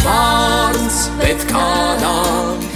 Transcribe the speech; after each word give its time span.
Svārns, 0.00 1.04
bet 1.20 1.46
kādām. 1.50 2.68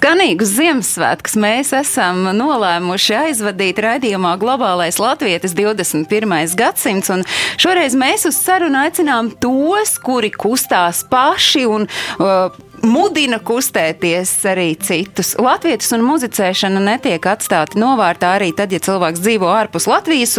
Skanīgus 0.00 0.54
Ziemassvētkus 0.56 1.34
mēs 1.36 1.74
esam 1.76 2.22
nolēmuši 2.32 3.16
aizvadīt 3.18 3.82
raidījumā 3.84 4.30
Globālais 4.40 4.96
Latvijas 5.02 5.52
21. 5.52 6.32
gadsimts, 6.56 7.10
un 7.12 7.26
šoreiz 7.60 7.98
mēs 8.00 8.24
uz 8.30 8.38
sarunu 8.38 8.80
aicinām 8.80 9.28
tos, 9.42 9.98
kuri 10.00 10.30
kustās 10.32 11.02
paši 11.10 11.66
un 11.68 11.84
uh, 11.84 12.48
mudina 12.86 13.38
kustēties 13.42 14.30
arī 14.48 14.72
citus. 14.80 15.34
Latvijas 15.40 15.90
un 15.96 16.04
muzicēšana 16.06 16.80
netiek 16.84 17.26
atstāti 17.28 17.78
novārtā 17.80 18.32
arī 18.38 18.50
tad, 18.56 18.72
ja 18.72 18.80
cilvēks 18.82 19.20
dzīvo 19.22 19.48
ārpus 19.52 19.86
Latvijas, 19.90 20.36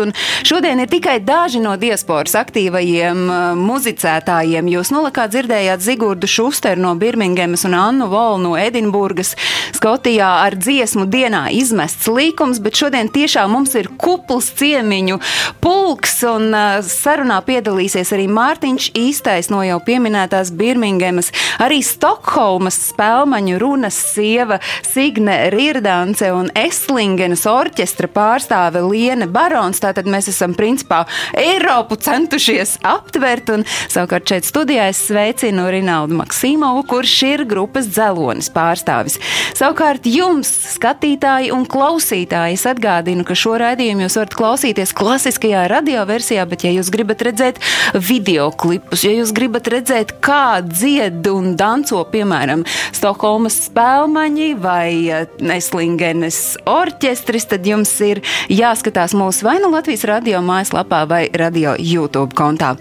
šodien 0.47 0.81
ir 0.81 0.89
tikai 0.91 1.19
daži 1.25 1.61
no 1.63 1.75
diasporas 1.79 2.35
aktīvajiem 2.39 3.21
uh, 3.27 3.41
muzicētājiem. 3.59 4.71
Jūs 4.73 4.91
nolakā 4.93 5.27
dzirdējāt 5.31 5.83
Zigurdu 5.85 6.29
Šusteru 6.29 6.81
no 6.81 6.95
Birmingemas 6.99 7.65
un 7.69 7.77
Annu 7.77 8.09
Volu 8.11 8.41
no 8.45 8.55
Edinburgas. 8.59 9.35
Skotijā 9.77 10.31
ar 10.45 10.57
dziesmu 10.57 11.07
dienā 11.11 11.47
izmests 11.55 12.09
līkums, 12.11 12.61
bet 12.63 12.79
šodien 12.79 13.11
tiešām 13.13 13.53
mums 13.53 13.75
ir 13.77 13.91
kupls 14.01 14.51
ciemiņu 14.59 15.19
pulks, 15.63 16.21
un 16.29 16.49
uh, 16.55 16.81
sarunā 16.85 17.41
piedalīsies 17.45 18.15
arī 18.15 18.27
Mārtiņš 18.31 18.91
Īstais 18.97 19.51
no 19.53 19.61
jau 19.65 19.79
pieminētās 19.85 20.53
Birmingemas, 20.57 21.31
arī 21.61 21.81
Stokholmas 21.85 22.30
spēlmaņu 22.31 23.57
runas 23.59 23.95
sieva 24.13 24.59
Signe 24.87 25.49
Rirdance 25.51 26.31
un 26.31 26.49
Eslingenas 26.55 27.45
orķestra 27.49 28.07
pārstāve 28.07 28.81
Liene 28.85 29.27
Barons. 29.27 29.81
Tātad 29.81 30.07
mēs 30.07 30.29
esam 30.31 30.53
principā 30.55 31.05
Eiropu 31.37 31.97
centušies 31.99 32.77
aptvert, 32.87 33.49
un 33.49 33.65
savukārt 33.91 34.31
šeit 34.31 34.47
studijā 34.47 34.87
es 34.91 35.01
sveicinu 35.09 35.67
Rinaldu 35.71 36.15
Maksīmovu, 36.19 36.85
kurš 36.87 37.15
ir 37.27 37.45
grupas 37.49 37.89
dzelonis 37.91 38.51
pārstāvis. 38.53 39.19
Savukārt 39.57 40.07
jums, 40.07 40.49
skatītāji 40.77 41.51
un 41.55 41.65
klausītāji, 41.69 42.57
es 42.59 42.65
atgādinu, 42.69 43.25
ka 43.27 43.35
šo 43.37 43.57
raidījumu 43.61 44.05
jūs 44.05 44.17
varat 44.21 44.37
klausīties 44.37 44.95
klasiskajā 44.97 45.67
radioversijā, 45.71 46.45
bet 46.49 46.65
ja 46.65 46.73
jūs 46.77 46.91
gribat 46.93 47.23
redzēt 47.27 47.61
video 47.93 48.49
klipus, 48.55 49.03
ja 49.05 49.13
jūs 49.15 49.33
gribat 49.35 49.67
redzēt, 49.71 50.15
kā 50.23 50.61
dzied 50.65 51.27
un 51.31 51.55
danco, 51.59 52.03
piemēram, 52.21 52.65
Stokholmas 52.93 53.57
spēlmaņi 53.67 54.49
vai 54.61 55.25
Neslingenes 55.41 56.39
orķestris, 56.69 57.47
tad 57.49 57.65
jums 57.65 57.93
ir 58.05 58.21
jāskatās 58.51 59.15
mūsu 59.17 59.47
vai 59.47 59.57
nu 59.63 59.71
Latvijas 59.73 60.05
radio 60.09 60.43
mājaslapā 60.45 61.03
vai 61.09 61.23
radio 61.33 61.73
YouTube 61.79 62.35
kontā. 62.37 62.75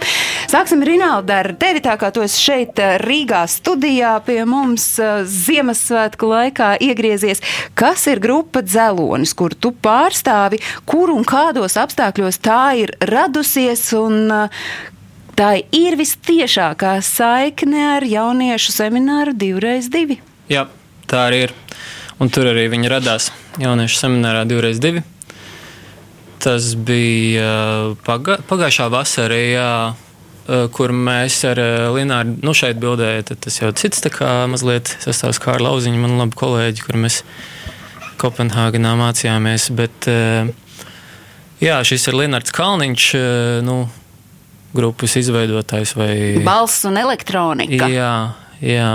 Sāksim, 0.51 0.83
Rinalda, 0.85 1.41
ar 1.45 1.53
tevi 1.61 1.83
tā 1.85 1.95
kā 2.01 2.11
tu 2.13 2.25
esi 2.25 2.41
šeit 2.43 2.81
eh, 2.83 2.97
Rīgā 3.01 3.45
studijā 3.49 4.17
pie 4.27 4.41
mums 4.49 4.87
eh, 4.99 5.23
Ziemassvētku 5.25 6.27
laikā 6.27 6.73
iegriezies. 6.83 7.43
Kas 7.79 8.07
ir 8.11 8.21
grupa 8.23 8.65
Dzelonis, 8.67 9.33
kur 9.39 9.55
tu 9.55 9.71
pārstāvi, 9.71 10.61
kur 10.91 11.13
un 11.15 11.25
kādos 11.29 11.79
apstākļos 11.81 12.41
tā 12.43 12.65
ir 12.83 12.97
radusies 13.13 13.93
un 13.97 14.27
eh, 14.41 14.65
tā 15.41 15.55
ir 15.73 15.97
vistiešākā 15.97 16.99
saikne 17.05 17.87
ar 17.95 18.05
jauniešu 18.05 18.75
semināru 18.75 19.33
divreiz 19.37 19.89
divi? 19.93 20.19
Jā, 20.53 20.67
tā 21.09 21.29
arī 21.31 21.47
ir. 21.47 21.55
Un 22.21 22.29
tur 22.29 22.51
arī 22.51 22.67
viņi 22.69 22.91
radās 22.93 23.31
jauniešu 23.61 23.97
seminārā 24.03 24.45
divreiz 24.49 24.81
divi. 24.83 25.01
Tas 26.41 26.75
bija 26.77 27.47
uh, 27.47 27.95
paga 28.05 28.37
pagājušā 28.49 28.89
vasarā, 28.93 29.39
jā, 29.55 29.71
uh, 29.93 30.67
kur 30.77 30.93
mēs 30.93 31.39
ar 31.49 31.61
uh, 31.61 31.89
Linnāru, 31.97 32.37
nu 32.45 32.53
šeit 32.57 32.81
bildējām, 32.81 33.41
tas 33.45 33.61
jau 33.61 33.71
cits 33.77 34.05
tā 34.05 34.13
kā 34.13 34.31
mazliet 34.49 34.93
sastāvs 35.05 35.41
kā 35.41 35.57
ar 35.57 35.65
lauziņu, 35.65 36.01
man 36.01 36.19
labi 36.21 36.37
kolēģi, 36.41 36.85
kur 36.85 37.01
mēs 37.01 37.23
Kopenhāgenā 38.21 38.93
mācījāmies. 39.01 39.71
Bet, 39.73 40.05
jā, 41.65 41.79
šis 41.89 42.05
ir 42.11 42.19
Linnārds 42.19 42.53
Kalniņš, 42.53 43.07
nu, 43.65 43.79
grupas 44.77 45.17
izveidotājs 45.19 45.95
vai... 45.99 46.13
Balss 46.47 46.85
un 46.89 47.01
elektronika. 47.01 47.89
Jā, 47.91 48.13
jā. 48.63 48.93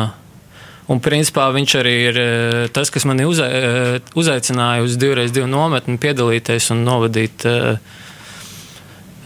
Un 0.92 1.02
principā 1.02 1.48
viņš 1.54 1.76
arī 1.80 1.96
ir 2.12 2.20
eh, 2.22 2.64
tas, 2.74 2.92
kas 2.94 3.08
mani 3.10 3.26
eh, 3.26 4.00
uzaicināja 4.16 4.86
uz 4.86 5.00
divreiz 5.02 5.34
divu 5.34 5.50
nometni 5.50 5.98
piedalīties 6.02 6.70
un 6.76 6.86
novadīt 6.86 7.48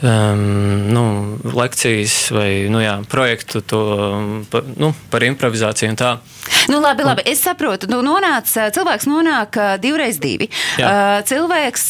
um, 0.01 0.91
nu, 0.93 1.37
lekcijas 1.43 2.31
vai 2.31 2.67
nu, 2.71 2.81
jā, 2.83 2.99
projektu 3.09 3.61
to, 3.61 3.81
pa, 4.51 4.63
nu, 4.77 4.93
par 5.09 5.25
improvizāciju. 5.27 5.95
Nu, 6.69 6.79
labi, 6.81 7.03
labi. 7.03 7.23
Es 7.29 7.41
saprotu, 7.43 7.87
nu, 7.89 8.01
nonāc, 8.05 8.49
cilvēks 8.49 9.07
nonāk 9.09 9.57
divreiz 9.81 10.19
divi. 10.21 10.49
Jā. 10.79 11.21
Cilvēks 11.27 11.85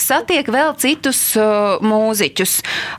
satiek 0.00 0.48
vēl 0.48 0.74
citus 0.80 1.20
mūziķus. 1.84 2.54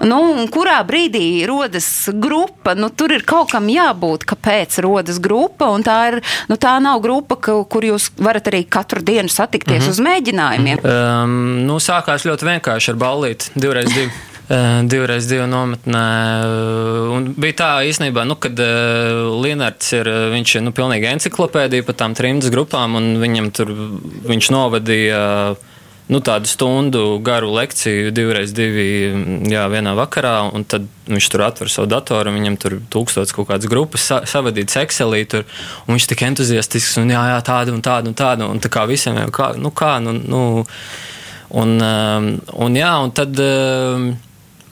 Nu, 0.06 0.20
kurā 0.54 0.80
brīdī 0.88 1.46
rodas 1.50 1.88
grupa? 2.14 2.76
Nu, 2.78 2.90
tur 2.90 3.16
ir 3.16 3.26
kaut 3.28 3.54
kam 3.54 3.70
jābūt, 3.72 4.26
kāpēc 4.30 4.80
rodas 4.86 5.22
grupa. 5.24 5.72
un 5.74 5.86
Tā, 5.86 5.98
ir, 6.10 6.22
nu, 6.50 6.58
tā 6.58 6.78
nav 6.82 7.02
grupa, 7.04 7.38
kur 7.38 7.86
jūs 7.86 8.10
varat 8.18 8.50
arī 8.50 8.64
katru 8.66 9.04
dienu 9.06 9.30
satikties 9.30 9.84
mm 9.84 9.86
-hmm. 9.86 9.92
uz 9.92 10.00
mēģinājumiem. 10.00 10.80
Um, 10.82 11.66
nu, 11.68 11.78
sākās 11.78 12.26
ļoti 12.26 12.50
vienkārši 12.50 12.92
ar 12.92 12.98
ballīti, 12.98 13.52
divreiz 13.56 13.94
divu. 13.94 14.12
Uh, 14.46 14.84
divreiz 14.86 15.26
divu 15.26 15.48
nometnē. 15.50 16.02
uh, 16.46 17.14
Un 17.16 17.32
bija 17.34 17.56
tā 17.58 17.70
īstenībā, 17.90 18.28
nu, 18.30 18.36
kad 18.38 18.60
uh, 18.62 19.32
Lienards 19.42 19.88
ir, 19.98 20.10
viņš 20.36 20.52
ir 20.60 20.64
nu, 20.68 20.74
pilnīgi 20.76 21.08
enciklopēdija 21.10 21.86
par 21.88 21.98
tām 21.98 22.14
trimdas 22.14 22.54
grupām, 22.54 22.94
un 23.00 23.16
viņam 23.24 23.48
tur, 23.58 23.72
viņš 24.30 24.50
novadīja 24.54 25.22
nu, 26.14 26.20
tādu 26.22 26.46
stundu 26.46 27.02
garu 27.26 27.50
lekciju, 27.56 28.12
divreiz 28.14 28.54
divi, 28.54 28.86
jā, 29.50 29.64
vienā 29.72 29.96
vakarā, 29.98 30.36
tad 30.70 30.86
viņš 31.10 31.30
tur 31.34 31.46
atver 31.48 31.72
savu 31.74 31.90
datoru, 31.90 32.36
viņam 32.36 32.60
tur 32.62 32.78
tūkstots 32.94 33.34
kaut 33.34 33.50
kādas 33.50 33.70
grupas 33.72 34.06
sa 34.12 34.20
savadīts 34.30 34.78
Excelī, 34.84 35.24
tur, 35.30 35.48
viņš 35.90 36.08
tik 36.12 36.22
entuziastisks, 36.28 37.00
un 37.02 37.10
jā, 37.16 37.24
jā, 37.34 37.42
tāda 37.50 37.74
un 37.74 37.82
tāda 37.82 38.14
un 38.14 38.18
tāda, 38.18 38.52
un 38.54 38.62
tā 38.62 38.70
kā 38.70 38.86
visiem 38.90 39.18
jau, 39.24 39.34
kā, 39.34 39.50
nu, 39.58 39.74
kā, 39.74 39.96
nu, 40.06 40.14
nu 40.22 40.44
un, 41.58 41.76
un 41.82 42.78
jā, 42.78 42.94
un 43.02 43.18
tad. 43.18 43.44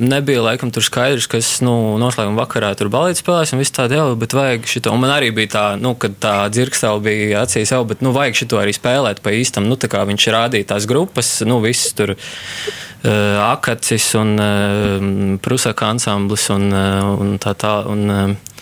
Nebija 0.04 0.42
laikam 0.44 0.72
tur 0.74 0.84
skaidrs, 0.84 1.28
ka 1.32 1.40
es 1.40 1.50
nu, 1.64 1.74
noslēguma 2.02 2.44
vakarā 2.44 2.74
tur 2.78 2.90
balīti 2.94 3.22
spēlēšu, 3.22 3.56
un 3.56 3.62
viss 3.64 3.76
tāda 3.76 4.00
jau, 4.00 4.08
bet 4.20 4.36
vajag 4.36 4.68
šito. 4.70 4.94
Un 4.94 5.04
man 5.04 5.14
arī 5.16 5.32
bija 5.36 5.52
tā, 5.56 5.66
nu, 5.80 5.94
kad 6.00 6.18
tā 6.24 6.36
dzirkstēla 6.54 7.04
bija 7.04 7.44
acīs 7.46 7.72
jau, 7.72 7.84
bet, 7.88 8.04
nu, 8.06 8.12
vajag 8.16 8.42
šito 8.44 8.60
arī 8.62 8.76
spēlēt 8.76 9.24
pa 9.24 9.36
īstam. 9.36 9.70
Nu, 9.70 9.80
tā 9.80 9.90
kā 9.92 10.04
viņš 10.10 10.30
rādīja 10.36 10.74
tās 10.74 10.88
grupas, 10.90 11.36
nu, 11.48 11.62
viss 11.64 11.96
tur 11.98 12.16
uh, 12.16 12.24
akacis 13.50 14.10
un 14.20 14.34
uh, 14.36 15.38
prusaka 15.44 15.94
ansamblis 15.94 16.50
un, 16.54 16.68
uh, 16.74 17.14
un 17.24 17.38
tā 17.42 17.56
tā. 17.58 17.78
Un, 17.94 18.10
uh, 18.10 18.53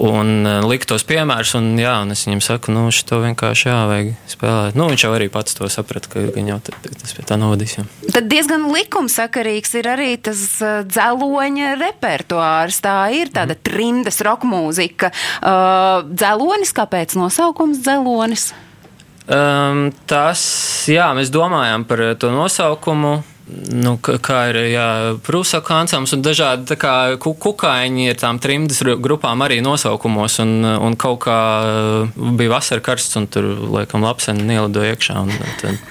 un 0.00 0.46
uh, 0.46 0.62
likt 0.68 0.88
tos 0.90 1.04
piemērus. 1.08 1.54
Un, 1.58 1.72
jā, 1.80 1.94
un 2.04 2.14
es 2.14 2.24
viņam 2.26 2.42
saku, 2.44 2.72
nu, 2.74 2.86
šo 2.94 3.20
vienkārši 3.22 3.68
jāvajag 3.68 4.10
spēlēt. 4.30 4.78
Nu, 4.78 4.88
viņš 4.92 5.04
jau 5.06 5.12
arī 5.16 5.28
pats 5.32 5.58
to 5.58 5.68
saprata, 5.72 6.10
ka 6.12 6.24
viņa 6.34 6.54
jau 6.54 6.58
tas 6.68 7.14
pie 7.16 7.26
tā 7.28 7.38
novadīs. 7.40 7.76
Jā. 7.78 7.86
Tad 8.14 8.28
diezgan 8.32 8.68
likumsakarīgs 8.72 9.76
ir 9.80 9.90
arī 9.92 10.10
tas 10.22 10.42
uh, 10.64 10.82
dzeloņa 10.88 11.76
repertuārs. 11.80 12.82
Tā 12.84 12.96
ir 13.16 13.32
tāda 13.34 13.56
mm. 13.56 13.64
trimdas 13.68 14.20
roka 14.24 14.48
mūzika. 14.48 15.12
Uh, 15.40 16.02
dzelonis, 16.12 16.74
kāpēc 16.76 17.16
nosaukums 17.20 17.82
dzelonis? 17.84 18.52
Um, 19.22 19.92
tas, 20.10 20.40
jā, 20.90 21.06
mēs 21.14 21.30
domājām 21.32 21.86
par 21.86 22.02
to 22.18 22.32
nosaukumu. 22.34 23.20
Nu, 23.72 23.96
kā 23.98 24.38
ir 24.52 24.58
prūsaku 25.26 25.74
ansamblis 25.74 26.14
un 26.14 26.22
dažādi 26.22 26.76
kā, 26.78 27.16
kukaiņi 27.18 28.06
ir 28.12 28.20
tām 28.20 28.38
trimdas 28.42 28.78
grupām 29.02 29.42
arī 29.42 29.58
nosaukumos. 29.64 30.38
Un, 30.44 30.60
un 30.62 30.94
kaut 31.00 31.24
kā 31.26 31.38
bija 32.38 32.54
vasara 32.54 32.84
karsts 32.84 33.18
un 33.18 33.26
tur, 33.26 33.50
laikam, 33.74 34.06
lapseni 34.06 34.46
ielidoja 34.54 34.94
iekšā. 34.94 35.18
Un, 35.26 35.34
tad, 35.62 35.82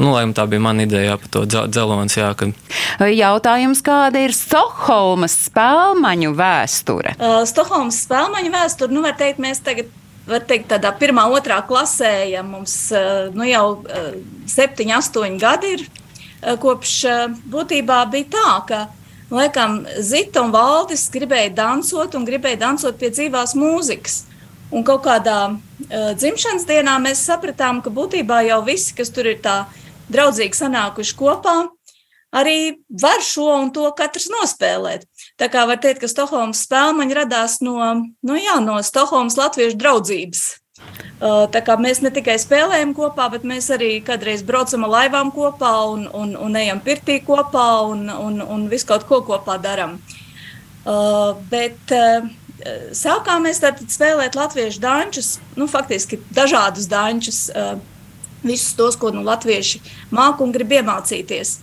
Nu, 0.00 0.14
lai 0.14 0.22
tā 0.32 0.46
bija 0.48 0.62
mana 0.62 0.84
ideja 0.86 1.16
par 1.20 1.28
to 1.34 1.42
dzelons. 1.44 2.14
Jā, 2.16 2.30
kad... 2.38 2.54
Jautājums, 3.04 3.82
kāda 3.84 4.22
ir 4.24 4.32
Stokholmas 4.32 5.34
spēlmaņu 5.48 6.30
vēsture? 6.38 7.16
Uh, 7.18 7.42
Stokholmas 7.48 7.98
spēlmaņu 8.06 8.52
vēsture, 8.54 8.94
nu, 8.94 9.02
var 9.04 9.18
teikt, 9.18 9.42
mēs 9.42 9.60
tagad 9.66 9.90
var 10.30 10.44
teikt, 10.46 10.70
tādā 10.70 10.92
pirmā, 10.96 11.26
otrā 11.34 11.58
klasē, 11.66 12.12
ja 12.30 12.44
mums 12.46 12.74
nu, 13.34 13.44
jau 13.48 13.64
septiņi, 14.48 14.94
astoņi 15.00 15.40
gadi 15.42 15.74
ir 15.74 15.88
kopš 16.40 16.94
eh, 17.04 17.26
būtībā 17.52 18.00
bija 18.12 18.30
tā, 18.32 18.50
ka 18.68 18.80
laikam 19.30 19.84
Zita 20.00 20.44
un 20.44 20.54
Valdis 20.54 21.08
gribēja 21.12 21.52
dansot 21.54 22.16
un 22.18 22.26
gribēja 22.28 22.62
dansot 22.64 22.98
pie 22.98 23.12
dzīvās 23.12 23.54
mūzikas. 23.58 24.24
Un 24.70 24.84
kaut 24.86 25.02
kādā 25.02 25.38
uh, 25.50 26.12
dzimšanas 26.14 26.62
dienā 26.68 26.92
mēs 27.02 27.24
sapratām, 27.26 27.80
ka 27.82 27.90
būtībā 27.90 28.44
jau 28.46 28.60
visi, 28.62 28.92
kas 28.94 29.10
tur 29.10 29.26
ir 29.26 29.40
tā 29.42 29.64
draudzīgi 30.14 30.54
sanākuši 30.60 31.16
kopā, 31.18 31.56
arī 32.30 32.78
var 33.02 33.18
šo 33.18 33.48
un 33.56 33.72
to 33.74 33.88
katrs 33.98 34.28
nospēlēt. 34.30 35.08
Tā 35.42 35.50
kā 35.50 35.66
var 35.66 35.82
teikt, 35.82 36.04
ka 36.04 36.10
Stokholmas 36.10 36.62
spēlmaņa 36.68 37.18
radās 37.18 37.58
no, 37.66 37.82
nu 38.22 38.38
jā, 38.38 38.60
no 38.62 38.78
Stokholmas 38.86 39.34
latviešu 39.40 39.78
draudzības. 39.82 40.44
Uh, 41.20 41.44
tā 41.52 41.60
kā 41.60 41.74
mēs 41.76 41.98
ne 42.00 42.08
tikai 42.08 42.38
spēlējam 42.40 42.94
kopā, 42.96 43.26
bet 43.28 43.42
mēs 43.44 43.68
arī 43.74 43.98
kādreiz 44.04 44.40
braucam 44.46 44.86
ar 44.86 44.92
laivām 44.94 45.28
kopā 45.34 45.72
un, 45.92 46.06
un, 46.16 46.32
un 46.32 46.56
ejam 46.56 46.80
pirtī 46.80 47.18
kopā 47.26 47.66
un, 47.90 48.06
un, 48.08 48.40
un 48.40 48.64
visu 48.72 48.88
kaut 48.88 49.04
ko 49.08 49.20
kopā 49.26 49.58
darām. 49.60 49.98
Uh, 50.80 51.36
bet 51.52 51.92
uh, 51.92 52.24
sākām 52.96 53.44
mēs 53.44 53.60
spēlēt 53.60 54.38
latviešu 54.38 54.80
dančus, 54.80 55.34
nu, 55.60 55.68
faktiski 55.68 56.22
dažādus 56.32 56.88
dančus, 56.88 57.42
uh, 57.52 57.76
visus 58.40 58.72
tos, 58.78 58.96
ko 58.96 59.12
nu, 59.12 59.20
latvieši 59.26 59.82
māku 60.16 60.46
un 60.46 60.56
grib 60.56 60.72
iemācīties. 60.80 61.58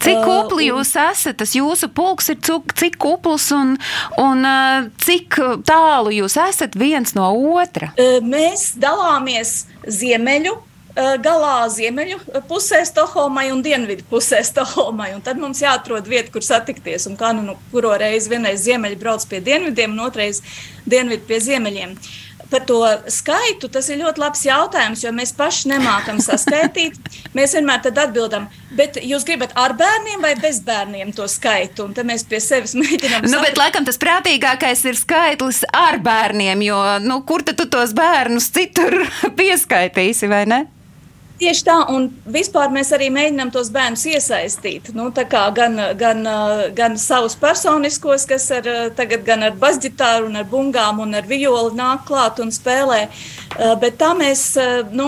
Cik 0.00 0.16
uh, 0.16 0.24
kupli 0.24 0.70
jūs 0.70 0.94
esat? 0.96 1.36
Tas 1.40 1.52
jūsu 1.56 1.90
pulks 1.92 2.30
ir 2.32 2.40
cik 2.40 2.96
kupls 3.00 3.50
un, 3.56 3.76
un 4.20 4.48
uh, 4.48 4.88
cik 5.04 5.38
tālu 5.68 6.14
jūs 6.14 6.38
esat 6.40 6.78
viens 6.78 7.14
no 7.18 7.28
otra? 7.58 7.92
Uh, 7.96 8.18
mēs 8.24 8.72
dalāmies 8.80 9.64
ziemeļu 9.86 10.56
galā 11.22 11.68
ziemeļu 11.70 12.16
pusē 12.48 12.80
Stokholmai 12.84 13.46
un 13.54 13.60
dienvidu 13.62 14.02
pusē 14.10 14.40
Stokholmai. 14.44 15.12
Tad 15.24 15.38
mums 15.40 15.62
jāatrod 15.62 16.08
vieta, 16.10 16.32
kur 16.34 16.42
satikties. 16.44 17.06
Un 17.08 17.14
kā 17.16 17.30
nu, 17.36 17.44
nu 17.46 17.54
kuro 17.70 17.94
reizi 17.96 18.32
vienreiz 18.32 18.64
ziemeļi 18.66 18.98
brauc 19.00 19.24
pie 19.30 19.38
dienvidiem, 19.46 19.94
un 19.94 20.02
otrais 20.08 20.42
dienvidi 20.90 21.22
pie 21.30 21.38
ziemeļiem. 21.46 21.94
Uh, 21.94 22.29
Par 22.50 22.64
to 22.66 22.80
skaitu 23.12 23.68
tas 23.70 23.88
ir 23.92 24.00
ļoti 24.00 24.22
labs 24.22 24.42
jautājums, 24.46 25.04
jo 25.04 25.12
mēs 25.14 25.32
paši 25.36 25.70
nemākam 25.70 26.18
saskaitīt. 26.22 26.98
Mēs 27.36 27.54
vienmēr 27.54 27.86
atbildam, 27.90 28.48
bet 28.74 28.98
jūs 29.02 29.26
gribat 29.28 29.54
ar 29.58 29.76
bērniem 29.78 30.22
vai 30.24 30.34
bez 30.40 30.58
bērniem 30.66 31.12
to 31.14 31.28
skaitu? 31.30 31.86
Un 31.86 31.94
tad 31.94 32.08
mēs 32.10 32.26
pie 32.26 32.42
sevis 32.42 32.74
mēģinām. 32.80 33.28
Nu, 33.30 33.42
bet 33.44 33.60
laikam 33.60 33.86
tas 33.86 34.00
prātīgākais 34.02 34.84
ir 34.90 34.98
skaitlis 34.98 35.62
ar 35.70 36.00
bērniem, 36.02 36.66
jo 36.66 36.80
nu, 37.04 37.22
kur 37.28 37.46
tad 37.46 37.60
tu 37.60 37.68
tos 37.70 37.94
bērnus 37.96 38.50
citur 38.54 39.02
pieskaitīsi, 39.38 40.30
vai 40.30 40.44
ne? 40.50 40.64
Tieši 41.40 41.62
tā, 41.64 41.74
un 41.88 42.10
vispār 42.28 42.68
mēs 42.68 42.90
arī 42.92 43.06
mēģinām 43.14 43.48
tos 43.54 43.70
bērnus 43.72 44.02
iesaistīt. 44.10 44.90
Nu, 44.92 45.06
gan, 45.56 45.78
gan, 45.96 46.18
gan 46.76 46.98
savus 47.00 47.32
personiskos, 47.40 48.26
kas 48.28 48.50
ar, 48.52 48.68
tagad 48.92 49.24
gan 49.24 49.46
ar 49.46 49.54
basģitāru, 49.56 50.28
un 50.28 50.36
ar 50.36 50.44
bungām 50.50 51.00
un 51.00 51.16
ar 51.16 51.24
violi 51.30 51.78
nāk 51.78 52.04
klāt 52.10 52.42
un 52.44 52.52
spēlē. 52.52 53.06
Bet 53.80 53.96
tā 54.02 54.10
mēs 54.18 54.42
nu, 54.92 55.06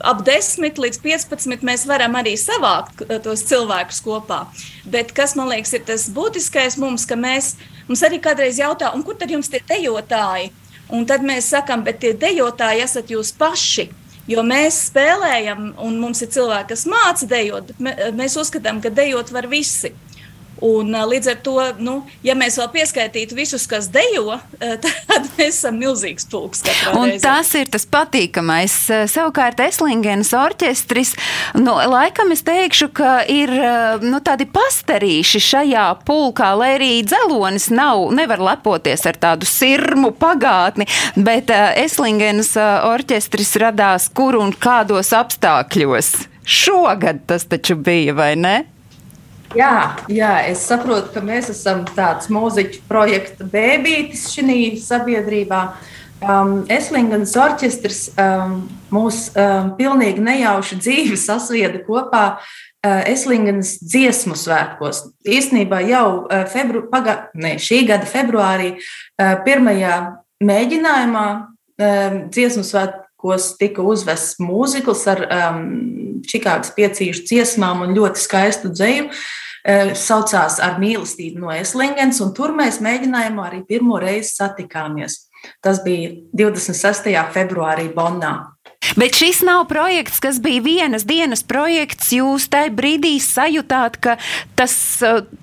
ap 0.00 0.24
10 0.24 0.80
līdz 0.80 1.02
15 1.04 1.68
mēs 1.68 1.84
varam 1.92 2.16
arī 2.22 2.38
savākt 2.40 3.04
tos 3.26 3.44
cilvēkus 3.44 4.00
kopā. 4.06 4.46
Bet 4.88 5.12
kas 5.12 5.36
man 5.36 5.52
liekas 5.52 5.76
ir 5.76 5.84
tas 5.92 6.08
būtiskais 6.08 6.80
mums, 6.80 7.04
ka 7.04 7.20
mēs, 7.20 7.52
mums 7.84 8.06
arī 8.08 8.22
kādreiz 8.24 8.62
jautā, 8.64 8.94
un 8.96 9.04
kur 9.04 9.20
tad 9.20 9.28
jums 9.28 9.52
tie 9.52 9.60
dejotāji? 9.68 10.54
Un 10.88 11.04
tad 11.04 11.20
mēs 11.20 11.52
sakām, 11.52 11.84
bet 11.84 12.00
tie 12.00 12.16
dejotāji 12.16 12.88
esat 12.88 13.12
jūs 13.12 13.36
paši. 13.36 13.90
Jo 14.26 14.42
mēs 14.42 14.88
spēlējam, 14.88 15.68
un 15.86 16.00
mums 16.02 16.24
ir 16.24 16.32
cilvēki, 16.34 16.72
kas 16.72 16.86
māca 16.90 17.28
dejot, 17.30 17.70
bet 17.78 18.16
mēs 18.18 18.34
uzskatām, 18.40 18.80
ka 18.82 18.90
dejot 18.90 19.30
var 19.34 19.46
visi. 19.50 19.92
Un, 20.64 20.88
līdz 20.88 21.28
ar 21.28 21.40
to, 21.44 21.56
nu, 21.84 21.98
ja 22.24 22.32
mēs 22.38 22.56
vēl 22.56 22.68
pieskaitītu 22.72 23.36
visus, 23.36 23.66
kas 23.68 23.90
dejo, 23.92 24.38
tad 24.82 25.26
mēs 25.36 25.58
esam 25.58 25.76
milzīgs 25.80 26.28
pulks. 26.32 26.62
Tas 27.20 27.50
ir 27.58 27.68
tas 27.72 27.84
patīkamais. 27.90 28.76
Savukārt, 29.12 29.60
Eslingenas 29.60 30.32
orķestris, 30.36 31.12
nu, 31.60 31.74
laikam 31.92 32.32
es 32.32 32.44
teikšu, 32.46 32.88
ka 32.96 33.18
ir 33.28 33.52
nu, 34.04 34.20
tādi 34.24 34.46
pastarīši 34.48 35.42
šajā 35.44 35.86
pulkā, 36.08 36.52
lai 36.56 36.72
arī 36.78 36.92
dzelonis 37.04 37.68
nav, 37.74 38.06
nevar 38.16 38.40
lepoties 38.52 39.04
ar 39.08 39.18
tādu 39.20 39.48
sirmu 39.48 40.14
pagātni, 40.16 40.88
bet 41.16 41.52
Eslingenas 41.52 42.54
orķestris 42.56 43.56
radās 43.60 44.08
kur 44.16 44.38
un 44.40 44.54
kādos 44.56 45.12
apstākļos. 45.16 46.14
Šogad 46.46 47.24
tas 47.26 47.44
taču 47.50 47.74
bija, 47.76 48.14
vai 48.16 48.32
ne? 48.38 48.56
Jā, 49.56 49.96
jā, 50.12 50.32
es 50.50 50.66
saprotu, 50.68 51.14
ka 51.14 51.22
mēs 51.24 51.48
esam 51.52 51.86
tāds 51.96 52.28
mūziķu 52.32 52.82
projekta 52.90 53.46
bēbītis 53.48 54.26
šajā 54.34 54.74
sabiedrībā. 54.82 55.60
Um, 56.26 56.62
Eslingens 56.72 57.34
orķestris 57.40 58.00
um, 58.20 58.58
mūs 58.92 59.30
um, 59.36 59.70
pilnīgi 59.78 60.24
nejauši 60.24 60.78
dzīvi 60.80 61.16
sasvieda 61.20 61.80
kopā 61.86 62.24
uh, 62.36 63.00
Eslingens 63.08 63.76
dziesmu 63.84 64.36
svētkos. 64.36 65.02
Īsnībā 65.28 65.80
jau 65.88 66.08
uh, 66.24 66.44
febru, 66.52 66.86
paga, 66.92 67.28
ne, 67.36 67.54
šī 67.60 67.82
gada 67.88 68.08
februārī 68.08 68.74
uh, 68.76 69.36
pirmajā 69.44 69.96
mēģinājumā 70.44 71.26
um, 71.36 72.20
dziesmu 72.32 72.64
svētkos 72.64 73.54
tika 73.60 73.84
uzvests 73.84 74.36
mūzikls 74.42 75.06
ar 75.14 75.24
um, 75.28 75.64
Čikāgas 76.26 76.72
piecīšu 76.76 77.24
dziesmām 77.28 77.84
un 77.84 77.96
ļoti 77.96 78.24
skaistu 78.24 78.72
dzēju. 78.72 79.08
Uh, 79.08 79.26
saucās 79.98 80.60
ar 80.62 80.76
mīlestību 80.82 81.42
no 81.42 81.54
Eslingens, 81.54 82.20
un 82.22 82.34
tur 82.36 82.54
mēs 82.54 82.78
mēģinājām 82.84 83.40
arī 83.42 83.62
pirmo 83.66 83.98
reizi 84.02 84.36
satikāmies. 84.36 85.24
Tas 85.62 85.82
bija 85.84 86.12
26. 86.34 87.10
februārī 87.34 87.88
Bonnā. 87.94 88.34
Bet 88.96 89.16
šis 89.18 89.40
nav 89.42 89.64
projekts, 89.70 90.20
kas 90.22 90.38
bija 90.42 90.62
vienas 90.62 91.06
dienas 91.08 91.42
projekts. 91.42 92.12
Jūs 92.14 92.46
tajā 92.52 92.70
brīdī 92.76 93.16
sajūtāt, 93.22 93.98
ka 94.02 94.16
tas, 94.58 94.76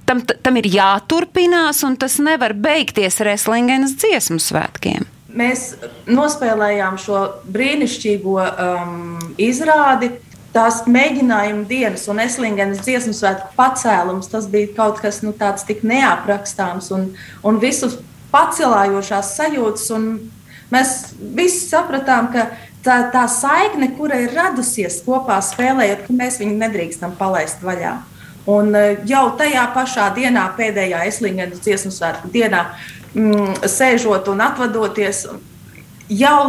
tam, 0.08 0.24
tam 0.24 0.60
ir 0.62 0.70
jāturpinās 0.72 1.84
un 1.84 1.98
tas 2.00 2.20
nevar 2.24 2.56
beigties 2.56 3.20
ar 3.24 3.34
Eslingenas 3.34 3.98
dziesmu 4.00 4.40
svētkiem. 4.40 5.10
Mēs 5.34 5.74
nospēlējām 6.08 7.00
šo 7.02 7.24
brīnišķīgo 7.52 8.38
um, 8.38 9.18
izrādi 9.42 10.12
tās 10.54 10.84
mēģinājuma 10.90 11.66
dienas 11.70 12.06
un 12.12 12.22
Eslingenes 12.24 12.84
dziesmu 12.86 13.14
svētku 13.18 13.54
pacēlums, 13.58 14.30
tas 14.32 14.48
bija 14.52 14.72
kaut 14.78 15.02
kas 15.04 15.22
nu, 15.26 15.34
tāds 15.38 15.66
tik 15.68 15.84
neaprakstāms 15.88 16.92
un, 16.96 17.10
un 17.44 17.60
visus 17.62 17.98
pacelājošās 18.34 19.36
sajūtas. 19.38 19.92
Mēs 20.74 20.94
visi 21.38 21.68
sapratām, 21.68 22.32
ka 22.34 22.48
tā, 22.86 22.98
tā 23.14 23.28
saikne, 23.30 23.92
kura 23.98 24.20
ir 24.24 24.34
radusies 24.36 25.02
kopā 25.06 25.40
spēlējot, 25.44 26.08
ka 26.08 26.18
mēs 26.18 26.40
viņu 26.42 26.58
nedrīkstam 26.62 27.16
palaist 27.20 27.64
vaļā. 27.66 27.98
Un 28.54 28.74
e, 28.76 28.84
jau 29.08 29.28
tajā 29.40 29.64
pašā 29.76 30.10
dienā, 30.18 30.50
pēdējā 30.58 31.06
Eslingenes 31.08 31.62
dziesmu 31.64 31.94
svētku 31.96 32.32
dienā, 32.34 32.66
mm, 33.16 33.64
sēžot 33.72 34.28
un 34.34 34.44
atvadoties, 34.44 35.26
jau 36.12 36.40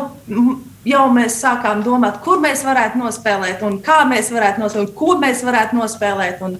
jau 0.88 1.08
mēs 1.12 1.40
sākām 1.42 1.82
domāt, 1.84 2.20
kur 2.24 2.40
mēs 2.44 2.64
varētu 2.66 3.00
nospēlēt, 3.00 3.64
un 3.66 3.80
kā 3.84 4.02
mēs 4.08 4.32
varētu 4.34 4.64
nospēlēt, 4.64 4.88
un 4.88 4.96
ko 4.98 5.18
mēs 5.20 5.44
varētu 5.46 5.78
nospēlēt. 5.80 6.42
Un, 6.44 6.58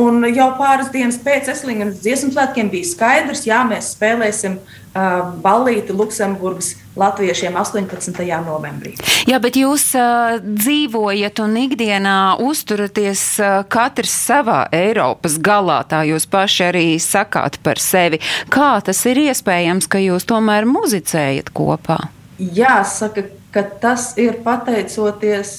un 0.00 0.26
jau 0.32 0.48
pāris 0.58 0.90
dienas 0.94 1.18
pēc 1.22 1.52
Eslingas 1.52 2.00
dziesmu 2.02 2.34
svētkiem 2.34 2.72
bija 2.72 2.90
skaidrs, 2.90 3.46
jā, 3.48 3.62
mēs 3.68 3.94
spēlēsim 3.96 4.58
uh, 4.58 5.30
ballīti 5.44 5.96
Luksemburgas 5.96 6.74
latviešiem 6.96 7.56
18. 7.60 8.20
novembrī. 8.46 8.94
Jā, 9.28 9.40
bet 9.42 9.56
jūs 9.60 9.88
uh, 9.98 10.36
dzīvojat 10.40 11.40
un 11.44 11.56
ikdienā 11.60 12.18
uzturaties 12.44 13.24
uh, 13.40 13.60
katrs 13.68 14.16
savā 14.26 14.64
Eiropas 14.74 15.38
galā, 15.40 15.82
tā 15.88 16.02
jūs 16.08 16.28
paši 16.28 16.68
arī 16.70 16.86
sakāt 17.02 17.60
par 17.64 17.80
sevi. 17.82 18.20
Kā 18.52 18.76
tas 18.84 19.04
ir 19.08 19.26
iespējams, 19.28 19.88
ka 19.92 20.02
jūs 20.02 20.28
tomēr 20.28 20.68
muzicējat 20.68 21.52
kopā? 21.56 22.00
Jāsaka, 22.36 23.30
ka 23.54 23.62
tas 23.80 24.10
ir 24.20 24.42
pateicoties, 24.44 25.52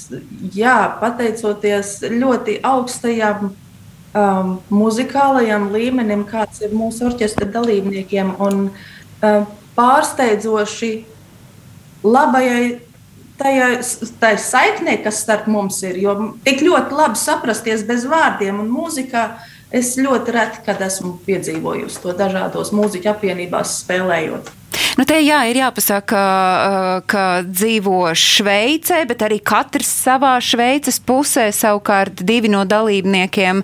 jā, 0.53 0.77
pateicoties 1.01 1.95
ļoti 2.11 2.59
augstajam 2.65 3.47
um, 3.49 4.57
muzikālajam 4.69 5.71
līmenim, 5.73 6.25
kāds 6.29 6.61
ir 6.61 6.75
mūsu 6.77 7.07
orķestra 7.09 7.47
dalībniekiem, 7.55 8.35
un 8.37 8.67
um, 8.69 9.47
pārsteidzoši 9.77 10.91
labajai 12.05 12.77
tajā, 13.41 13.69
tajā 14.21 14.39
saiknē, 14.41 14.97
kas 15.03 15.21
starp 15.25 15.49
mums 15.51 15.81
ir. 15.85 15.99
Jo 16.01 16.17
tik 16.45 16.63
ļoti 16.65 16.97
labi 16.97 17.21
saprasties 17.21 17.85
bez 17.87 18.07
vārdiem 18.09 18.61
un 18.63 18.73
mūzikā. 18.73 19.29
Es 19.67 19.97
ļoti 19.99 20.31
reti, 20.31 20.61
kad 20.63 20.79
esmu 20.79 21.17
piedzīvojusi 21.25 21.99
to 21.99 22.13
dažādos 22.15 22.69
mūziķu 22.71 23.09
apvienībās 23.11 23.81
spēlējot. 23.81 24.47
Nu, 24.97 25.05
te 25.07 25.19
jā, 25.21 25.43
ir 25.49 25.59
jāpasaka, 25.61 26.21
ka 27.09 27.25
dzīvo 27.45 28.11
Šveicē, 28.17 29.03
bet 29.09 29.23
arī 29.25 29.39
katrs 29.43 29.89
savā 30.05 30.35
Šveices 30.43 30.99
pusē. 31.03 31.47
Savukārt 31.55 32.23
divi 32.27 32.51
no 32.51 32.63
dalībniekiem, 32.67 33.63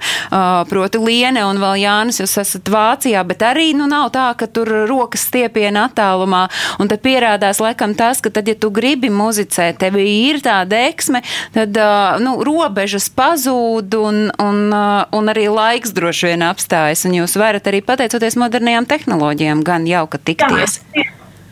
proti 0.70 1.02
Liene 1.02 1.44
un 1.48 1.60
vēl 1.62 1.82
Jānis, 1.84 2.22
jūs 2.22 2.38
esat 2.42 2.70
Vācijā, 2.74 3.24
bet 3.28 3.44
arī 3.46 3.72
nu, 3.78 3.88
nav 3.90 4.12
tā, 4.16 4.30
ka 4.38 4.48
tur 4.48 4.70
rokas 4.90 5.28
stiepiena 5.30 5.88
attālumā. 5.90 6.46
Un 6.82 6.92
te 6.92 6.98
pierādās 7.02 7.62
laikam 7.64 7.96
tas, 7.98 8.22
ka 8.24 8.32
tad, 8.34 8.50
ja 8.50 8.58
tu 8.58 8.72
gribi 8.74 9.12
muzicēt, 9.14 9.80
tev 9.82 9.98
ir 10.02 10.42
tā 10.46 10.62
deksme, 10.70 11.24
tad 11.56 11.78
nu, 12.24 12.38
robežas 12.46 13.10
pazūd 13.14 13.98
un, 14.00 14.22
un, 14.42 14.62
un 14.74 15.34
arī 15.34 15.48
laiks 15.52 15.94
droši 15.96 16.34
vien 16.34 16.46
apstājas. 16.48 17.06
Un 17.08 17.18
jūs 17.22 17.38
varat 17.40 17.68
arī 17.70 17.84
pateicoties 17.86 18.38
modernajām 18.40 18.88
tehnoloģijām 18.90 19.64
gan 19.66 19.88
jauka 19.90 20.22
tikties. 20.22 20.80
Jā, 20.96 21.03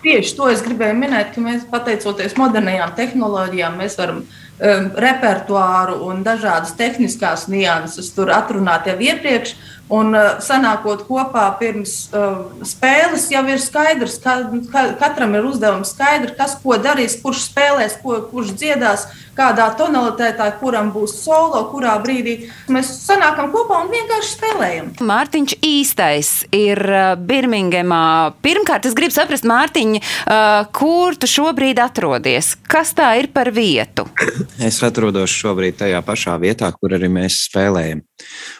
Tieši 0.01 0.33
to 0.37 0.47
es 0.49 0.63
gribēju 0.65 0.97
minēt, 0.97 1.35
ka 1.35 1.41
mēs 1.43 1.67
pateicoties 1.69 2.33
modernajām 2.39 2.95
tehnoloģijām, 2.97 3.75
mēs 3.77 3.99
varam 3.99 4.23
um, 4.23 4.87
repertuāru 5.05 5.99
un 6.07 6.23
dažādas 6.25 6.73
tehniskās 6.79 7.45
nianses 7.51 8.09
tur 8.15 8.33
atrunāt 8.33 8.89
jau 8.89 8.97
iepriekš. 8.97 9.53
Un 9.91 10.15
uh, 10.15 10.39
sanākot 10.41 11.03
kopā 11.05 11.43
pirms 11.59 11.93
uh, 12.15 12.47
spēles, 12.65 13.27
jau 13.33 13.43
ir 13.51 13.59
skaidrs, 13.61 14.17
ka 14.23 14.37
ka 14.71 14.85
katram 15.01 15.35
ir 15.35 15.49
uzdevums 15.49 15.91
skaidrs, 15.93 16.37
kas 16.39 16.55
ko 16.63 16.79
darīs, 16.81 17.17
kurš 17.21 17.49
spēlēs, 17.49 17.99
ko, 18.01 18.21
kurš 18.31 18.55
dziedās, 18.55 19.05
kādā 19.41 19.67
tonalitātē, 19.77 20.47
kuram 20.61 20.91
būs 20.93 21.15
solo, 21.23 21.63
kurā 21.71 21.95
brīdī 22.03 22.37
mēs 22.71 22.91
sanākam 23.07 23.51
kopā 23.53 23.81
un 23.85 23.91
vienkārši 23.93 24.33
spēlējam. 24.35 24.91
Mārtiņš 25.11 25.55
īstais 25.65 26.31
ir 26.55 26.81
uh, 26.85 27.13
Birmingemā. 27.17 28.03
Pirmkārt, 28.45 28.85
es 28.89 28.97
gribu 28.97 29.15
saprast, 29.15 29.47
Mārtiņ, 29.49 29.97
uh, 29.97 30.69
kur 30.75 31.17
tu 31.19 31.29
šobrīd 31.29 31.81
atrodies? 31.81 32.53
Kas 32.71 32.93
tā 32.97 33.13
ir 33.21 33.31
par 33.33 33.53
vietu? 33.55 34.07
Es 34.71 34.77
atrodos 34.85 35.33
šobrīd 35.33 35.79
tajā 35.79 35.99
pašā 36.05 36.35
vietā, 36.41 36.69
kur 36.77 36.93
arī 36.95 37.09
mēs 37.11 37.39
spēlējam. 37.47 38.03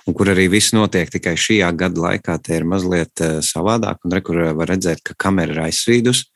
Un 0.10 0.16
kur 0.18 0.32
arī 0.34 0.48
viss 0.52 0.74
notiek 0.74 1.12
tikai 1.14 1.36
šajā 1.40 1.70
gada 1.78 2.02
laikā, 2.08 2.40
tie 2.44 2.58
ir 2.60 2.68
mazliet 2.68 3.24
uh, 3.24 3.40
savādāk. 3.46 4.02
Un 4.06 4.18
re, 4.18 4.24
kur 4.26 4.42
var 4.58 4.74
redzēt, 4.74 5.04
ka 5.06 5.18
kamera 5.28 5.56
ir 5.56 5.64
aizsvīdusi. 5.70 6.28